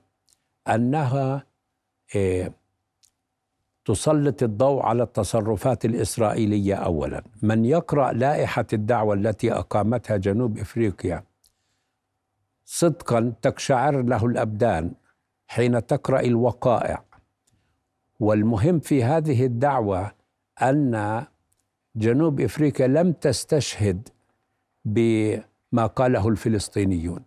[0.67, 1.43] أنها
[2.15, 2.51] إيه
[3.86, 7.24] تسلط الضوء على التصرفات الإسرائيلية اولا.
[7.41, 11.24] من يقرأ لائحة الدعوة التي أقامتها جنوب إفريقيا
[12.65, 14.91] صدقا تقشعر له الأبدان
[15.48, 17.04] حين تقرأ الوقائع.
[18.19, 20.12] والمهم في هذه الدعوة
[20.62, 21.24] أن
[21.95, 24.10] جنوب إفريقيا لم تستشهد
[24.86, 27.24] بما قاله الفلسطينيون.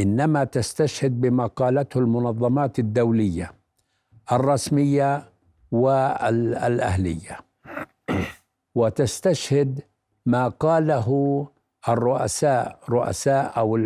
[0.00, 3.52] إنما تستشهد بما قالته المنظمات الدولية.
[4.32, 5.32] الرسمية
[5.72, 7.38] والأهلية.
[8.74, 9.80] وتستشهد
[10.26, 11.08] ما قاله
[11.88, 13.76] الرؤساء رؤساء أو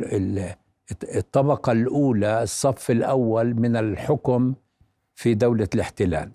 [1.15, 4.55] الطبقة الأولى الصف الأول من الحكم
[5.15, 6.33] في دولة الاحتلال.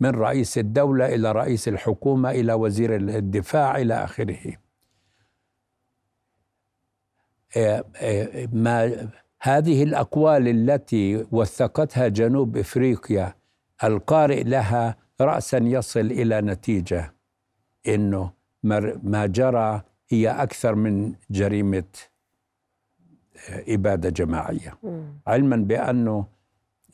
[0.00, 4.56] من رئيس الدولة إلى رئيس الحكومة إلى وزير الدفاع إلى آخره.
[7.56, 9.08] آه، آه، ما
[9.42, 13.34] هذه الأقوال التي وثقتها جنوب إفريقيا
[13.84, 17.14] القارئ لها رأسا يصل إلى نتيجة
[17.88, 18.30] إنه
[19.02, 21.84] ما جرى هي أكثر من جريمة
[23.50, 24.78] آه، إبادة جماعية.
[25.26, 26.26] علما بأنه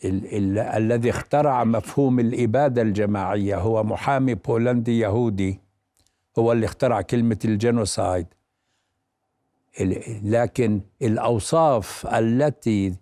[0.04, 5.60] ال ال الذي اخترع مفهوم الإبادة الجماعية هو محامي بولندي يهودي
[6.38, 8.26] هو اللي اخترع كلمة الجينوسايد.
[10.22, 12.94] لكن الأوصاف التي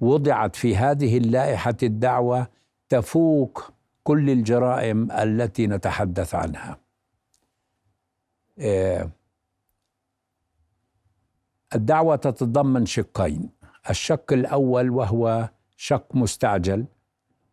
[0.00, 2.48] وضعت في هذه اللائحة الدعوة
[2.88, 3.72] تفوق
[4.04, 6.78] كل الجرائم التي نتحدث عنها
[8.58, 9.10] آه،
[11.74, 13.50] الدعوة تتضمن شقين
[13.90, 16.84] الشق الأول وهو شق مستعجل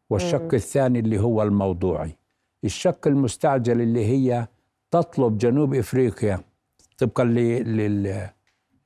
[0.10, 0.54] والشق.
[0.54, 2.18] الثاني اللي هو الموضوعي
[2.64, 4.48] الشق المستعجل اللي هي
[4.92, 6.40] تطلب جنوب إفريقيا
[6.98, 7.24] طبقا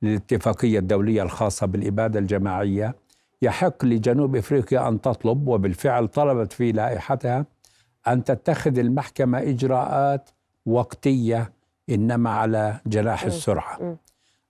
[0.02, 2.94] للاتفاقيه الدولية الخاصة بالإبادة الجماعية.
[3.42, 7.46] يحق لجنوب إفريقيا أن تطلب وبالفعل طلبت في لائحتها
[8.08, 10.30] أن تتخذ المحكمة إجراءات
[10.66, 11.52] وقتية
[11.90, 13.98] إنما على جناح السرعة.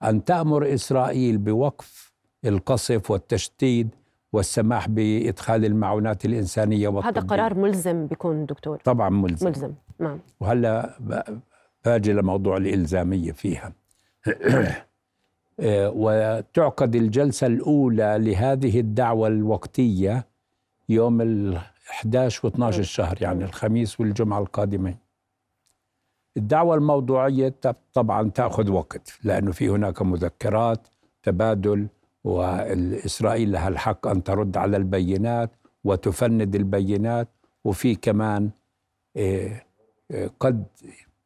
[0.04, 2.12] أن تأمر إسرائيل بوقف
[2.44, 3.94] القصف والتشديد
[4.32, 7.20] والسماح بإدخال المعونات الإنسانية والطبية.
[7.20, 8.78] هذا قرار ملزم بيكون دكتور.
[8.84, 9.46] طبعا ملزم.
[9.46, 9.72] ملزم.
[9.98, 10.18] نعم.
[10.40, 10.98] وهلا
[11.84, 13.72] باجي لموضوع الإلزامية فيها.
[15.60, 20.26] وتعقد الجلسة الأولى لهذه الدعوة الوقتية
[20.88, 21.58] يوم ال
[21.90, 24.96] 11 و12 الشهر يعني الخميس والجمعة القادمين.
[26.36, 27.54] الدعوة الموضوعية
[27.94, 30.88] طبعا تأخذ وقت لأنه في هناك مذكرات
[31.22, 31.88] تبادل
[32.24, 35.50] وإسرائيل لها الحق أن ترد على البينات
[35.84, 37.28] وتفند البينات
[37.64, 38.50] وفي كمان
[39.16, 39.62] آه،
[40.10, 40.64] آه، قد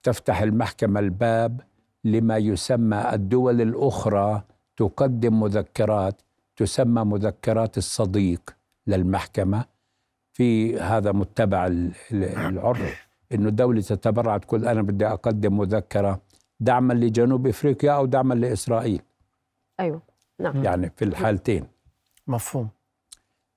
[0.03, 1.61] تفتح المحكمة الباب
[2.05, 4.43] لما يسمى الدول الأخرى
[4.77, 6.23] تقدم مذكرات
[6.57, 9.65] تسمى مذكرات الصديق للمحكمة.
[10.33, 11.67] في هذا متبع
[12.13, 16.21] العرف إنه دولة تتبرع تقول أنا بدي أقدم مذكرة
[16.61, 19.03] دعما لجنوب إفريقيا أو دعما لإسرائيل.
[19.81, 20.03] أيوه
[20.41, 20.65] نعم.
[20.65, 21.67] يعني في الحالتين.
[22.27, 22.69] مفهوم.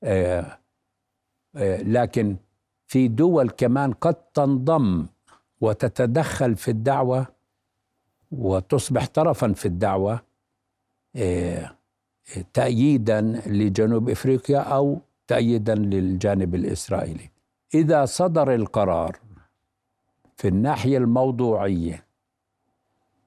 [0.03, 0.57] آه
[1.55, 2.35] آه لكن
[2.87, 5.05] في دول كمان قد تنضم
[5.61, 7.27] وتتدخل في الدعوة
[8.37, 10.21] وتصبح طرفا في الدعوة
[11.15, 11.71] آه
[12.53, 17.29] تأييدا لجنوب إفريقيا أو تأييدا للجانب الإسرائيلي.
[17.73, 19.19] إذا صدر القرار
[20.37, 22.05] في الناحية الموضوعية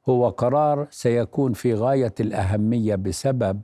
[0.08, 3.60] هو قرار سيكون في غاية الأهمية بسبب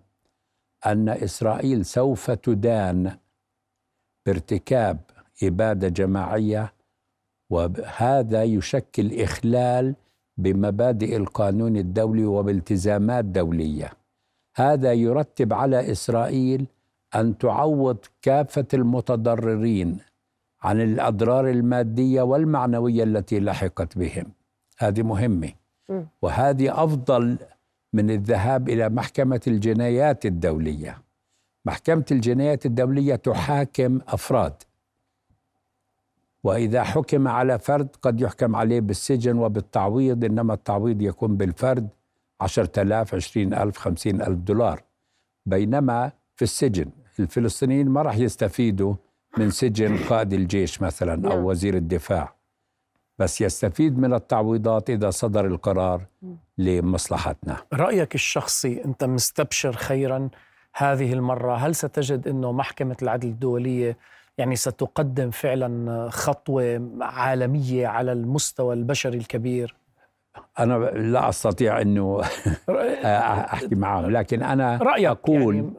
[0.87, 3.17] أن إسرائيل سوف تدان
[4.27, 4.99] بارتكاب
[5.43, 6.73] إبادة جماعية
[7.51, 9.95] وهذا يشكل إخلال
[10.37, 13.91] بمبادئ القانون الدولي وبالتزامات دولية.
[14.57, 16.67] هذا يرتب على إسرائيل
[17.15, 19.99] أن تعوض كافة المتضررين
[20.63, 24.27] عن الأضرار المادية والمعنوية التي لحقت بهم.
[24.79, 25.53] هذه مهمة.
[26.23, 27.39] وهذه أفضل
[27.93, 30.99] من الذهاب إلى محكمة الجنايات الدولية.
[31.67, 34.53] محكمة الجنايات الدولية تحاكم أفراد
[36.45, 41.89] وإذا حكم على فرد قد يحكم عليه بالسجن وبالتعويض إنما التعويض يكون بالفرد
[42.41, 44.83] عشرة آلاف عشرين ألف خمسين ألف دولار.
[45.47, 48.95] بينما في السجن الفلسطينيين ما راح يستفيدوا
[49.39, 51.33] من سجن قائد الجيش مثلا نعم.
[51.33, 52.35] أو وزير الدفاع.
[53.19, 56.03] بس يستفيد من التعويضات إذا صدر القرار
[56.59, 57.57] لمصلحتنا.
[57.73, 60.29] رأيك الشخصي أنت مستبشر خيرا
[60.75, 63.97] هذه المرة هل ستجد أنه محكمة العدل الدولية
[64.39, 69.77] يعني ستقدم فعلا خطوة عالمية على المستوى البشري الكبير.
[70.59, 72.21] أنا لا أستطيع أنه
[73.05, 75.73] أحكي معهم لكن أنا رأيك أقول يعني.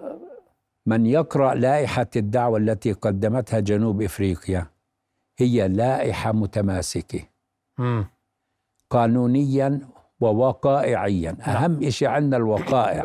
[0.86, 4.68] من يقرأ لائحة الدعوة التي قدمتها جنوب إفريقيا
[5.40, 7.20] هي لائحة متماسكة.
[8.90, 9.80] قانونيا
[10.20, 11.38] ووقائعيا.
[11.48, 13.04] أهم شيء عندنا الوقائع.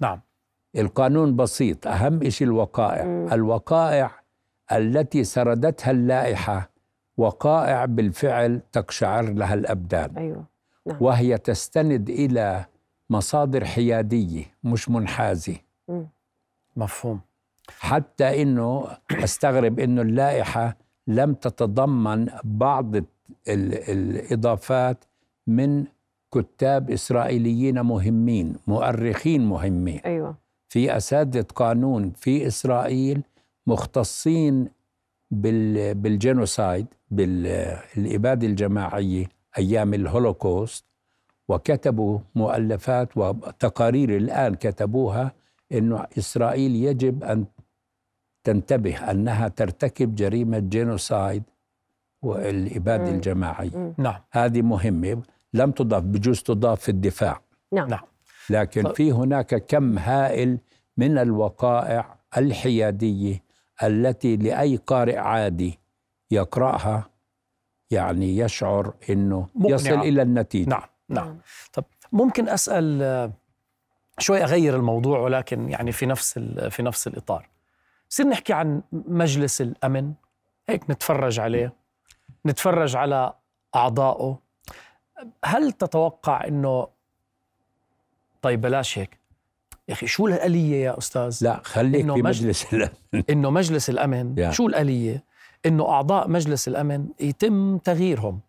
[0.00, 0.20] نعم.
[0.76, 3.04] القانون بسيط أهم شيء الوقائع.
[3.34, 4.19] الوقائع
[4.72, 6.70] التي سردتها اللائحة
[7.16, 10.16] وقائع بالفعل تقشعر لها الأبدان.
[10.16, 10.44] أيوه.
[11.00, 12.64] وهي تستند إلى
[13.10, 15.56] مصادر حيادية مش منحازة.
[16.76, 17.20] مفهوم.
[17.78, 23.04] حتى إنه أستغرب إنه اللائحة لم تتضمن بعض ال-
[23.48, 25.04] الإضافات
[25.46, 25.84] من
[26.34, 30.00] كتاب إسرائيليين مهمين مؤرخين مهمين.
[30.04, 30.34] أيوه.
[30.68, 33.22] في أساتذة قانون في إسرائيل
[33.70, 34.68] مختصين
[35.30, 39.26] بال بال genocide بالإبادة الجماعية
[39.58, 40.84] أيام الهولوكوست
[41.48, 45.32] وكتبوا مؤلفات وتقارير الآن كتبوها
[45.72, 47.44] إنه إسرائيل يجب أن
[48.44, 51.42] تنتبه أنها ترتكب جريمة جينوسايد
[52.22, 53.14] والإبادة مم.
[53.14, 53.94] الجماعية.
[53.98, 54.20] نعم.
[54.30, 55.22] هذه مهمة.
[55.54, 57.40] لم تضاف بجوز تضاف في الدفاع.
[57.72, 57.88] نعم.
[57.88, 58.04] نعم.
[58.50, 58.92] لكن.
[58.92, 60.58] في هناك كم هائل
[60.96, 63.49] من الوقائع الحيادية
[63.82, 65.78] التي لأي قارئ عادي
[66.30, 67.10] يقرأها
[67.90, 69.74] يعني يشعر إنه مقنعة.
[69.74, 70.68] يصل إلى النتيجة.
[70.68, 71.38] نعم نعم.
[71.72, 73.32] طب ممكن أسأل آه،
[74.18, 77.48] شوي أغير الموضوع ولكن يعني في نفس ال- في نفس الإطار.
[78.10, 80.12] نصير نحكي عن مجلس الأمن.
[80.68, 81.72] هيك نتفرج عليه.
[82.46, 83.34] نتفرج على
[83.74, 84.38] أعضائه.
[85.44, 86.88] هل تتوقع إنه
[88.42, 89.19] طيب بلاش هيك.
[89.90, 92.90] يا أخي شو الآلية يا أستاذ؟ لا خليك إنه في مج- مجلس الأمن.
[93.30, 94.52] إنه مجلس الأمن.
[94.52, 95.24] شو الآلية؟
[95.66, 98.40] إنه أعضاء مجلس الأمن يتم تغييرهم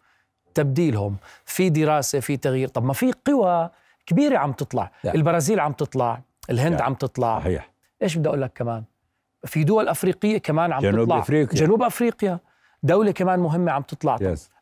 [0.53, 1.15] تبديلهم.
[1.45, 2.67] في دراسة في تغيير.
[2.67, 3.69] طب ما في قوى
[4.05, 4.91] كبيرة عم تطلع.
[5.03, 5.13] لا.
[5.15, 6.83] البرازيل عم تطلع الهند لا.
[6.83, 7.39] عم تطلع.
[7.39, 7.71] صحيح.
[8.03, 8.83] إيش بدي أقول لك كمان؟
[9.45, 11.19] في دول أفريقية كمان عم جنوب تطلع.
[11.19, 11.59] أفريقيا.
[11.59, 12.39] جنوب أفريقيا.
[12.83, 14.17] دولة كمان مهمة عم تطلع.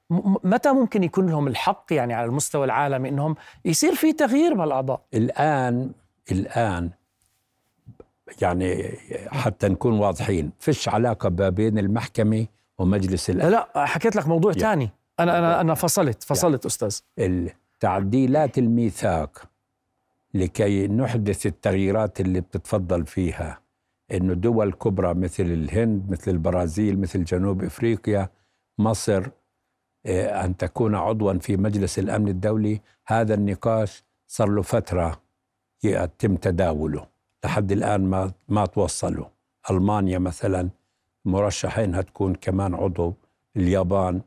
[0.09, 5.01] م- متى ممكن يكون لهم الحق يعني على المستوى العالمي إنهم يصير في تغيير بالأعضاء؟
[5.13, 5.91] الآن
[6.31, 6.89] الآن
[8.41, 14.51] يعني حتى نكون واضحين فيش علاقة ما بين المحكمة ومجلس الأمن لا حكيت لك موضوع
[14.51, 14.57] يا.
[14.57, 14.89] تاني.
[15.19, 16.99] أنا أنا أنا فصلت فصلت أستاذ.
[17.79, 19.43] تعديلات الميثاق
[20.33, 23.59] لكي نحدث التغييرات اللي بتتفضل فيها
[24.11, 28.29] إنه دول كبرى مثل الهند مثل البرازيل مثل جنوب إفريقيا
[28.77, 29.27] مصر
[30.05, 32.81] آه، أن تكون عضوا في مجلس الأمن الدولي.
[33.07, 35.21] هذا النقاش صار له فترة.
[35.83, 37.05] يتم تداوله.
[37.45, 39.25] لحد الآن ما ما توصلوا.
[39.71, 40.69] ألمانيا مثلا
[41.25, 43.13] مرشحه انها تكون كمان عضو.
[43.57, 44.21] اليابان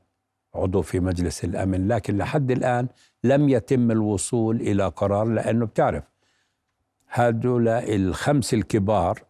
[0.54, 1.88] عضو في مجلس الأمن.
[1.88, 2.88] لكن لحد الآن
[3.24, 6.04] لم يتم الوصول إلى قرار لأنه بتعرف
[7.08, 9.22] هذول الخمس الكبار.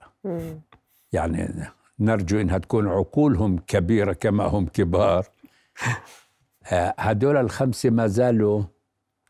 [1.12, 1.54] يعني
[1.98, 5.26] نرجو انها تكون عقولهم كبيرة كما هم كبار.
[6.72, 8.62] آه، هذول الخمسة ما زالوا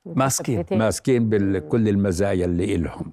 [0.07, 0.65] ماسكين.
[0.73, 3.13] ماسكين بكل المزايا اللي إلهم.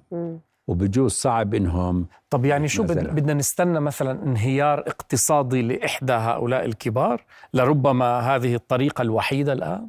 [0.68, 3.12] وبجوز صعب إنهم طب يعني شو بد- مثلاً.
[3.12, 9.88] بدنا نستنى مثلا انهيار اقتصادي لإحدى هؤلاء الكبار لربما هذه الطريقة الوحيدة الآن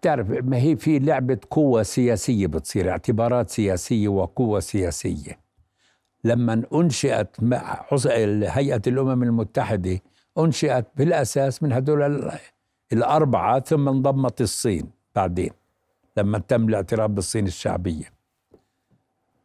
[0.00, 5.38] بتعرف ما هي في لعبة قوة سياسية بتصير اعتبارات سياسية وقوة سياسية
[6.24, 9.98] لما أنشئت مع عص- هيئة الأمم المتحدة
[10.38, 12.32] أنشئت بالأساس من هدول ال-
[12.92, 15.50] الأربعة ثم انضمت الصين بعدين
[16.16, 18.12] لما تم الاعتراف بالصين الشعبية.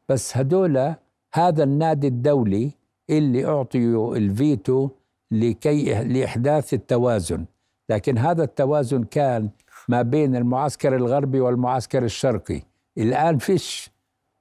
[0.10, 0.96] بس هدول
[1.34, 2.72] هذا النادي الدولي
[3.10, 4.90] اللي أعطيوا الفيتو
[5.32, 7.46] لكي لإحداث التوازن.
[7.90, 9.50] لكن هذا التوازن كان
[9.88, 12.62] ما بين المعسكر الغربي والمعسكر الشرقي.
[12.98, 13.92] الآن فيش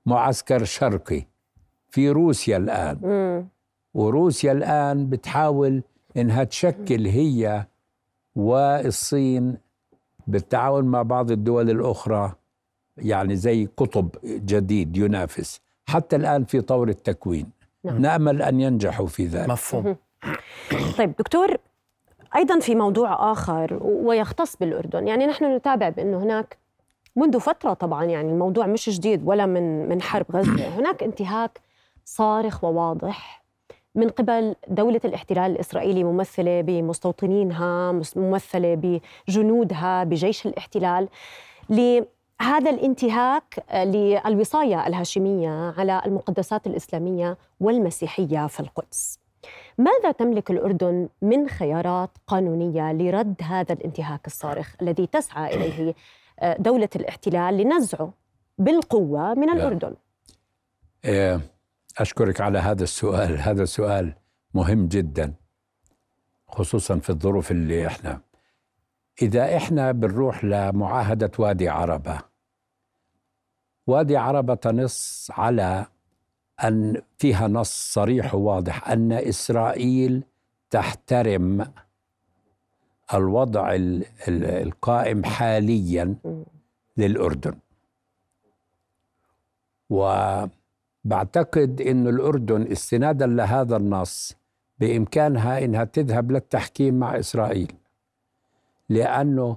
[0.06, 1.26] معسكر شرقي.
[1.90, 3.48] في روسيا الآن.
[3.94, 5.82] وروسيا الآن بتحاول
[6.16, 7.66] إنها تشكل هي
[8.36, 9.58] والصين
[10.28, 12.32] بالتعاون مع بعض الدول الأخرى
[12.96, 15.60] يعني زي قطب جديد ينافس.
[15.86, 17.50] حتى الآن في طور التكوين.
[17.84, 17.98] نعم.
[18.02, 19.48] نأمل أن ينجحوا في ذلك.
[19.50, 19.96] مفهوم.
[20.98, 21.56] طيب دكتور
[22.36, 25.08] أيضا في موضوع آخر ويختص بالأردن.
[25.08, 26.58] يعني نحن نتابع بأنه هناك
[27.16, 30.68] منذ فترة طبعا يعني الموضوع مش جديد ولا من من حرب غزة.
[30.68, 31.60] هناك انتهاك
[32.04, 33.37] صارخ وواضح
[33.98, 41.08] من قبل دولة الاحتلال الإسرائيلي ممثلة بمستوطنينها مس- ممثلة بجنودها بجيش الاحتلال.
[41.70, 49.18] لهذا الانتهاك آه، للوصاية الهاشمية على المقدسات الإسلامية والمسيحية في القدس.
[49.78, 55.94] ماذا تملك الأردن من خيارات قانونية لرد هذا الانتهاك الصارخ الذي تسعى إليه
[56.40, 58.12] آه، دولة الاحتلال لنزعه
[58.58, 59.94] بالقوة من الأردن؟
[61.04, 61.40] آه،
[61.98, 63.38] أشكرك على هذا السؤال.
[63.38, 64.14] هذا سؤال
[64.54, 65.34] مهم جدا
[66.48, 68.20] خصوصا في الظروف اللي إحنا.
[69.22, 72.20] إذا إحنا بنروح لمعاهدة وادي عربة
[73.86, 75.86] وادي عربة تنص على
[76.64, 80.24] أن فيها نص صريح وواضح أن إسرائيل
[80.70, 81.72] تحترم
[83.14, 86.16] الوضع ال- ال- القائم حاليا.
[86.96, 87.54] للأردن.
[91.04, 94.36] وبعتقد أن الأردن استنادا لهذا النص
[94.78, 97.72] بإمكانها أنها تذهب للتحكيم مع إسرائيل
[98.88, 99.56] لأنه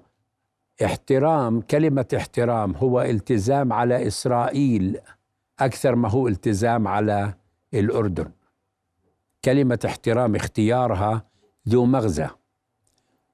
[0.85, 4.99] احترام كلمة احترام هو التزام على إسرائيل
[5.59, 7.33] أكثر ما هو التزام على
[7.73, 8.31] الأردن.
[9.45, 11.25] كلمة احترام اختيارها
[11.69, 12.27] ذو مغزى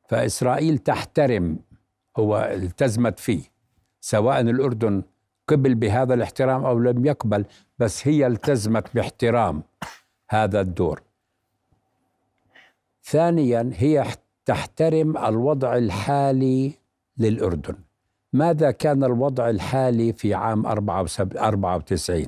[0.10, 1.60] فإسرائيل تحترم
[2.18, 3.42] هو التزمت فيه
[4.02, 5.04] سواء الأردن
[5.48, 7.46] قبل بهذا الاحترام أو لم يقبل
[7.80, 9.64] بس هي التزمت باحترام
[10.30, 11.02] هذا الدور.
[13.04, 14.06] ثانيا هي
[14.46, 16.72] تحترم الوضع الحالي
[17.18, 17.76] للأردن.
[18.34, 22.28] ماذا كان الوضع الحالي في عام 94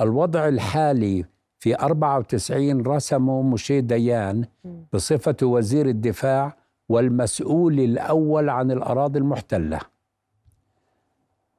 [0.00, 1.24] الوضع الحالي
[1.58, 4.44] في 94 رسموا مشي ديان
[4.92, 6.56] بصفة وزير الدفاع
[6.88, 9.80] والمسؤول الأول عن الأراضي المحتلة.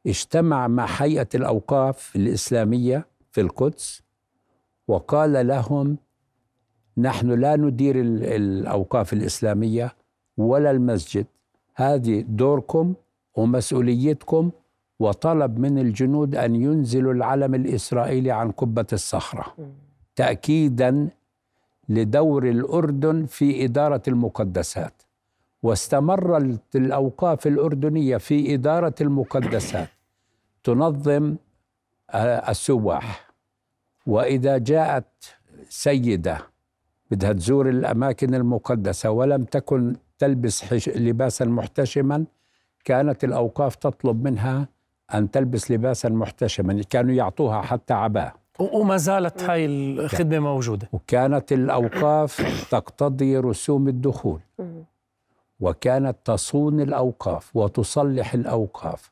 [0.08, 4.02] اجتمع مع هيئة الأوقاف الإسلامية في القدس
[4.88, 5.97] وقال لهم
[6.97, 9.95] نحن لا ندير ال- الأوقاف الإسلامية
[10.38, 11.26] ولا المسجد.
[11.76, 12.93] هذه دوركم
[13.36, 14.52] ومسؤوليتكم
[15.00, 19.56] وطلب من الجنود أن ينزلوا العلم الإسرائيلي عن قبة الصخرة.
[20.16, 21.10] تأكيدا
[21.89, 25.02] لدور الأردن في إدارة المقدسات.
[25.64, 26.38] واستمر
[26.76, 29.89] الأوقاف الأردنية في إدارة المقدسات.
[30.64, 31.36] تنظم
[32.10, 33.30] آه، السواح.
[34.05, 35.05] وإذا جاءت
[35.70, 36.38] سيدة
[37.12, 42.26] بدها تزور الأماكن المقدسة ولم تكن تلبس لباسا محتشما
[42.86, 44.68] كانت الأوقاف تطلب منها
[45.14, 46.82] أن تلبس لباسا محتشما.
[46.89, 48.36] كانوا يعطوها حتى عباء.
[48.60, 50.89] و- وما زالت هاي الخدمة موجودة.
[50.93, 54.39] وكانت الأوقاف تقتضي رسوم الدخول.
[55.60, 59.12] وكانت تصون الأوقاف وتصلح الأوقاف.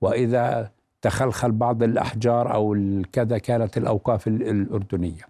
[0.00, 0.70] وإذا
[1.02, 5.22] تخلخل بعض الأحجار أو الكذا كانت الأوقاف ال- الأردنية.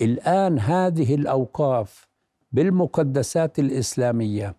[0.00, 2.08] الآن هذه الأوقاف
[2.52, 4.54] بالمقدسات الإسلامية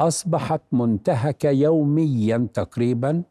[0.00, 3.22] أصبحت منتهكة يوميا تقريبا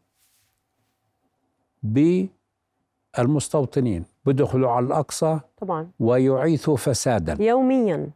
[3.18, 4.04] بالمستوطنين.
[4.24, 5.90] بدخلوا على الأقصى طبعا.
[6.00, 7.42] ويعيثوا فسادا.
[7.44, 8.10] يوميا.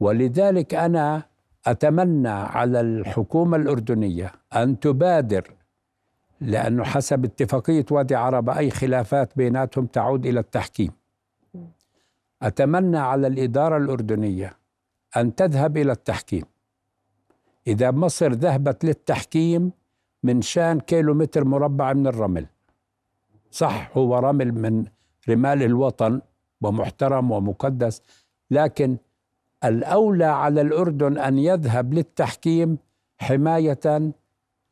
[0.00, 1.22] ولذلك أنا
[1.66, 5.54] أتمنى على الحكومة الأردنية أن تبادر
[6.40, 10.92] لأنه حسب اتفاقية وادي عربة أي خلافات بيناتهم تعود إلى التحكيم.
[12.42, 14.56] أتمنى على الإدارة الأردنية
[15.16, 16.44] أن تذهب إلى التحكيم.
[17.66, 19.72] إذا مصر ذهبت للتحكيم
[20.22, 22.46] من شان كيلو متر مربع من الرمل.
[23.50, 24.84] صح هو رمل من
[25.28, 26.20] رمال الوطن
[26.60, 28.02] ومحترم ومقدس
[28.50, 28.96] لكن
[29.64, 32.78] الأولى على الأردن أن يذهب للتحكيم
[33.18, 34.12] حماية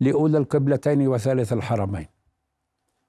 [0.00, 2.06] لأولى القبلتين وثالث الحرمين.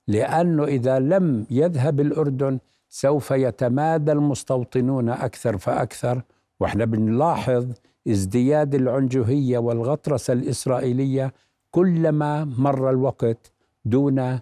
[0.07, 2.59] لأنه إذا لم يذهب الأردن
[2.89, 6.21] سوف يتمادى المستوطنون أكثر فأكثر.
[6.59, 7.65] وإحنا بنلاحظ
[8.07, 11.33] ازدياد العنجهية والغطرسة الإسرائيلية
[11.71, 13.51] كلما مر الوقت
[13.85, 14.39] دون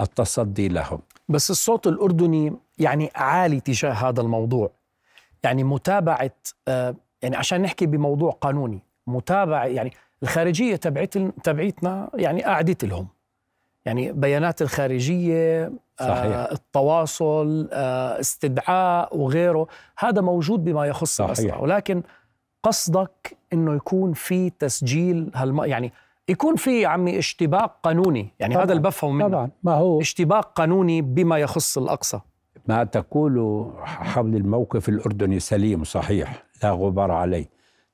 [0.00, 0.98] التصدي لهم.
[1.28, 4.70] بس الصوت الأردني يعني عالي تجاه هذا الموضوع.
[5.44, 6.30] يعني متابعة
[6.68, 13.08] آه، يعني عشان نحكي بموضوع قانوني متابعة يعني الخارجية تبعت تبعيتنا يعني قعدت لهم.
[13.84, 16.24] يعني بيانات الخارجية صحيح.
[16.36, 19.66] آه التواصل آه استدعاء وغيره
[19.98, 21.60] هذا موجود بما يخص صحيح.
[21.60, 22.02] ولكن
[22.62, 25.64] قصدك إنه يكون في تسجيل هالم...
[25.64, 25.92] يعني
[26.28, 28.34] يكون في عمي اشتباك قانوني.
[28.40, 28.64] يعني طبعاً.
[28.64, 29.28] هذا اللي بفهمه منه.
[29.28, 29.50] طبعا.
[29.62, 32.20] ما هو؟ اشتباك قانوني بما يخص الأقصى.
[32.68, 37.50] ما تقول حول الموقف الأردني سليم صحيح لا غبار عليه.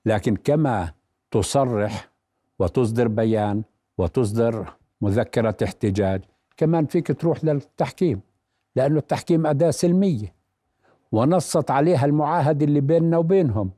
[0.07, 0.93] لكن كما
[1.31, 2.11] تصرح
[2.59, 3.63] وتصدر بيان
[3.99, 6.23] وتصدر مذكرة احتجاج
[6.57, 8.21] كمان فيك تروح للتحكيم
[8.77, 10.35] لأنه التحكيم أداة سلمية.
[11.13, 13.71] ونصت عليها المعاهدة اللي بيننا وبينهم.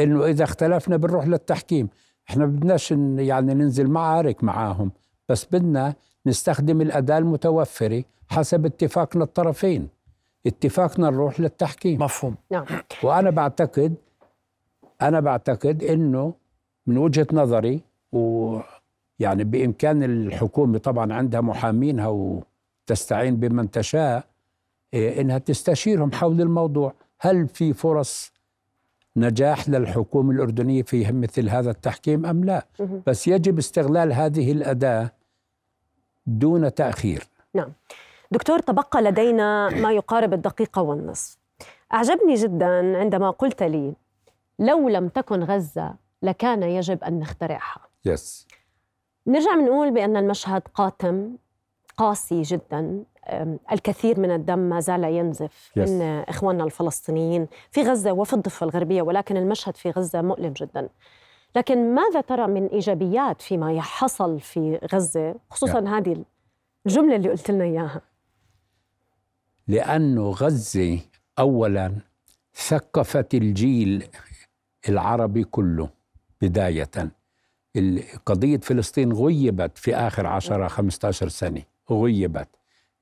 [0.00, 1.88] إنه إذا اختلفنا بنروح للتحكيم.
[2.30, 4.92] إحنا بدناش يعني ننزل معارك معاهم
[5.28, 5.94] بس بدنا
[6.26, 9.88] نستخدم الأداة المتوفرة حسب اتفاقنا الطرفين.
[10.46, 12.02] اتفاقنا نروح للتحكيم.
[12.02, 12.34] مفهوم.
[12.50, 12.64] نعم.
[13.02, 13.94] وأنا بعتقد
[15.02, 16.34] أنا بعتقد إنه
[16.86, 17.80] من وجهة نظري
[18.12, 24.24] ويعني بإمكان الحكومة طبعا عندها محامينها وتستعين بمن تشاء
[24.94, 26.94] إيه، إنها تستشيرهم حول الموضوع.
[27.20, 28.32] هل في فرص
[29.16, 32.66] نجاح للحكومة الأردنية في مثل هذا التحكيم أم لا.
[33.06, 35.12] بس يجب استغلال هذه الأداة
[36.26, 37.24] دون تأخير.
[37.54, 37.72] نعم.
[38.32, 41.38] دكتور تبقى لدينا ما يقارب الدقيقة والنصف.
[41.94, 43.94] أعجبني جدا عندما قلت لي
[44.58, 47.80] لو لم تكن غزة لكان يجب أن نخترعها.
[48.04, 48.46] يس
[49.26, 51.36] نرجع بنقول بأن المشهد قاتم
[51.96, 53.04] قاسي جدا.
[53.72, 55.78] الكثير من الدم ما زال ينزف Yes.
[55.78, 60.88] من إخواننا الفلسطينيين في غزة وفي الضفة الغربية ولكن المشهد في غزة مؤلم جدا.
[61.56, 66.24] لكن ماذا ترى من إيجابيات فيما حصل في غزة خصوصا هذه
[66.86, 68.00] الجملة اللي قلت لنا إياها؟
[69.68, 70.98] لأنه غزة
[71.38, 71.94] أولا
[72.54, 74.04] ثقفت الجيل
[74.88, 75.88] العربي كله
[76.40, 76.90] بداية.
[78.26, 82.48] قضية فلسطين غيبت في آخر 10 15 سنة غيبت.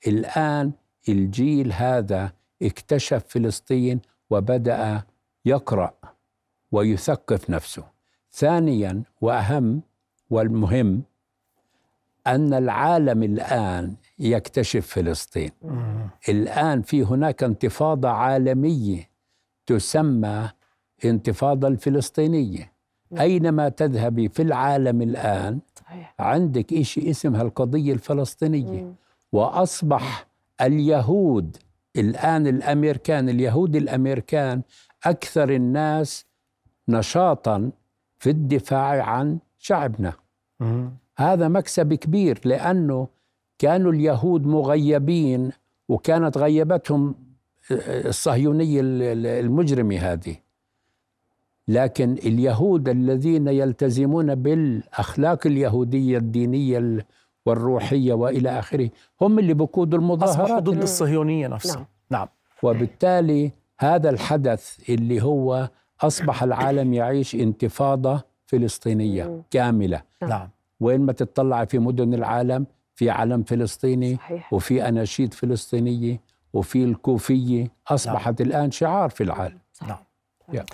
[0.06, 0.72] الآن
[1.08, 2.32] الجيل هذا
[2.62, 4.00] اكتشف فلسطين
[4.30, 5.02] وبدأ
[5.44, 5.94] يقرأ
[6.72, 7.84] ويثقف نفسه.
[8.32, 9.82] ثانيا وأهم
[10.30, 11.02] والمهم
[12.26, 15.50] أن العالم الآن يكتشف فلسطين.
[16.28, 19.10] الآن في هناك انتفاضة عالمية
[19.66, 20.50] تسمى
[21.04, 22.72] انتفاضة الفلسطينية.
[23.20, 26.14] أينما تذهبي في العالم الآن صحيح.
[26.18, 28.94] عندك إشي اسمها القضية الفلسطينية.
[29.32, 30.26] وأصبح
[30.60, 31.56] اليهود
[31.96, 34.62] الآن الأمريكان اليهود الأمريكان
[35.04, 36.26] أكثر الناس
[36.88, 37.70] نشاطا
[38.18, 40.12] في الدفاع عن شعبنا.
[41.20, 43.08] هذا مكسب كبير لأنه
[43.58, 45.50] كانوا اليهود مغيبين
[45.88, 47.14] وكانت غيبتهم
[47.70, 48.80] الصهيونية
[49.40, 50.36] المجرمة هذه.
[51.68, 57.06] لكن اليهود الذين يلتزمون بالأخلاق اليهودية الدينية
[57.46, 58.90] والروحية وإلى آخره
[59.20, 61.76] هم اللي بقودوا أصبحوا المظاهرات ضد الصهيونية نفسها.
[61.76, 61.86] نعم.
[62.10, 62.28] نعم.
[62.62, 69.42] وبالتالي هذا الحدث اللي هو أصبح العالم يعيش انتفاضة فلسطينية.
[69.50, 70.02] كاملة.
[70.22, 70.48] نعم.
[70.80, 74.52] وين ما تطلع في مدن العالم في علم فلسطيني صحيح.
[74.52, 76.20] وفي أناشيد فلسطينية
[76.52, 79.58] وفي الكوفية أصبحت الآن شعار في العالم.
[79.88, 79.98] نعم.
[80.52, 80.66] يا.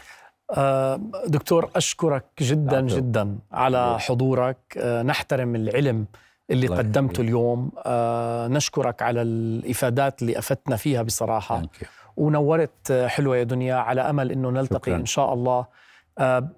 [0.51, 2.97] آه، دكتور أشكرك جدا العفو.
[2.97, 4.59] جدا على حضورك.
[4.79, 6.07] آه، نحترم العلم
[6.51, 7.21] اللي قدمته.
[7.21, 7.71] اليوم.
[7.87, 11.63] آه، نشكرك على الإفادات اللي أفدتنا فيها بصراحة.
[12.17, 14.97] ونورت حلوة يا دنيا على أمل أنه نلتقي شكراً.
[14.97, 15.67] إن شاء الله.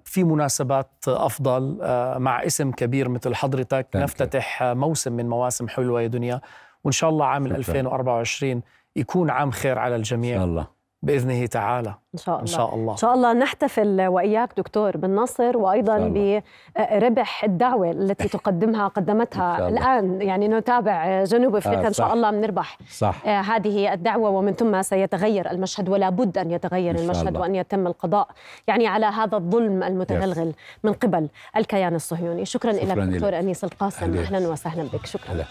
[0.05, 3.87] في مناسبات أفضل آه، مع اسم كبير مثل حضرتك.
[3.95, 6.41] نفتتح آه، موسم من مواسم حلوة يا دنيا
[6.83, 7.57] وإن شاء الله عام شكراً.
[7.57, 8.61] 2024
[8.95, 12.91] يكون عام خير على الجميع شاء الله بإذنه تعالى إن شاء الله إن شاء الله
[12.91, 16.43] إن شاء الله نحتفل وإياك دكتور بالنصر شاء
[16.77, 19.67] بربح الدعوة التي تقدمها قدمتها.
[19.67, 22.13] الآن يعني نتابع جنوب أفريقيا آه، إن شاء.
[22.13, 27.03] الله بنربح صح آه، هذه الدعوة ومن ثم سيتغير المشهد ولا بد أن يتغير إن
[27.03, 27.39] المشهد الله.
[27.39, 28.27] وأن يتم القضاء
[28.67, 33.33] يعني على هذا الظلم المتغلغل من قبل الكيان الصهيوني شكرا, شكراً لك دكتور لك.
[33.35, 34.17] أنيس القاسم.
[34.17, 35.45] أهلا وسهلا بك شكرا هلا.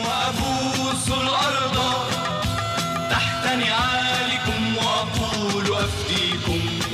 [0.00, 1.76] وأبوس الأرض
[3.10, 4.03] تحت أفديكم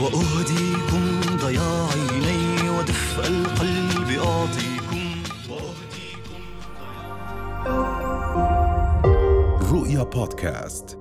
[0.00, 5.22] وأهديكم ضياع عيني ودفء القلب أعطيكم.
[5.50, 6.42] وأهديكم
[9.72, 10.99] رؤيا بودكاست.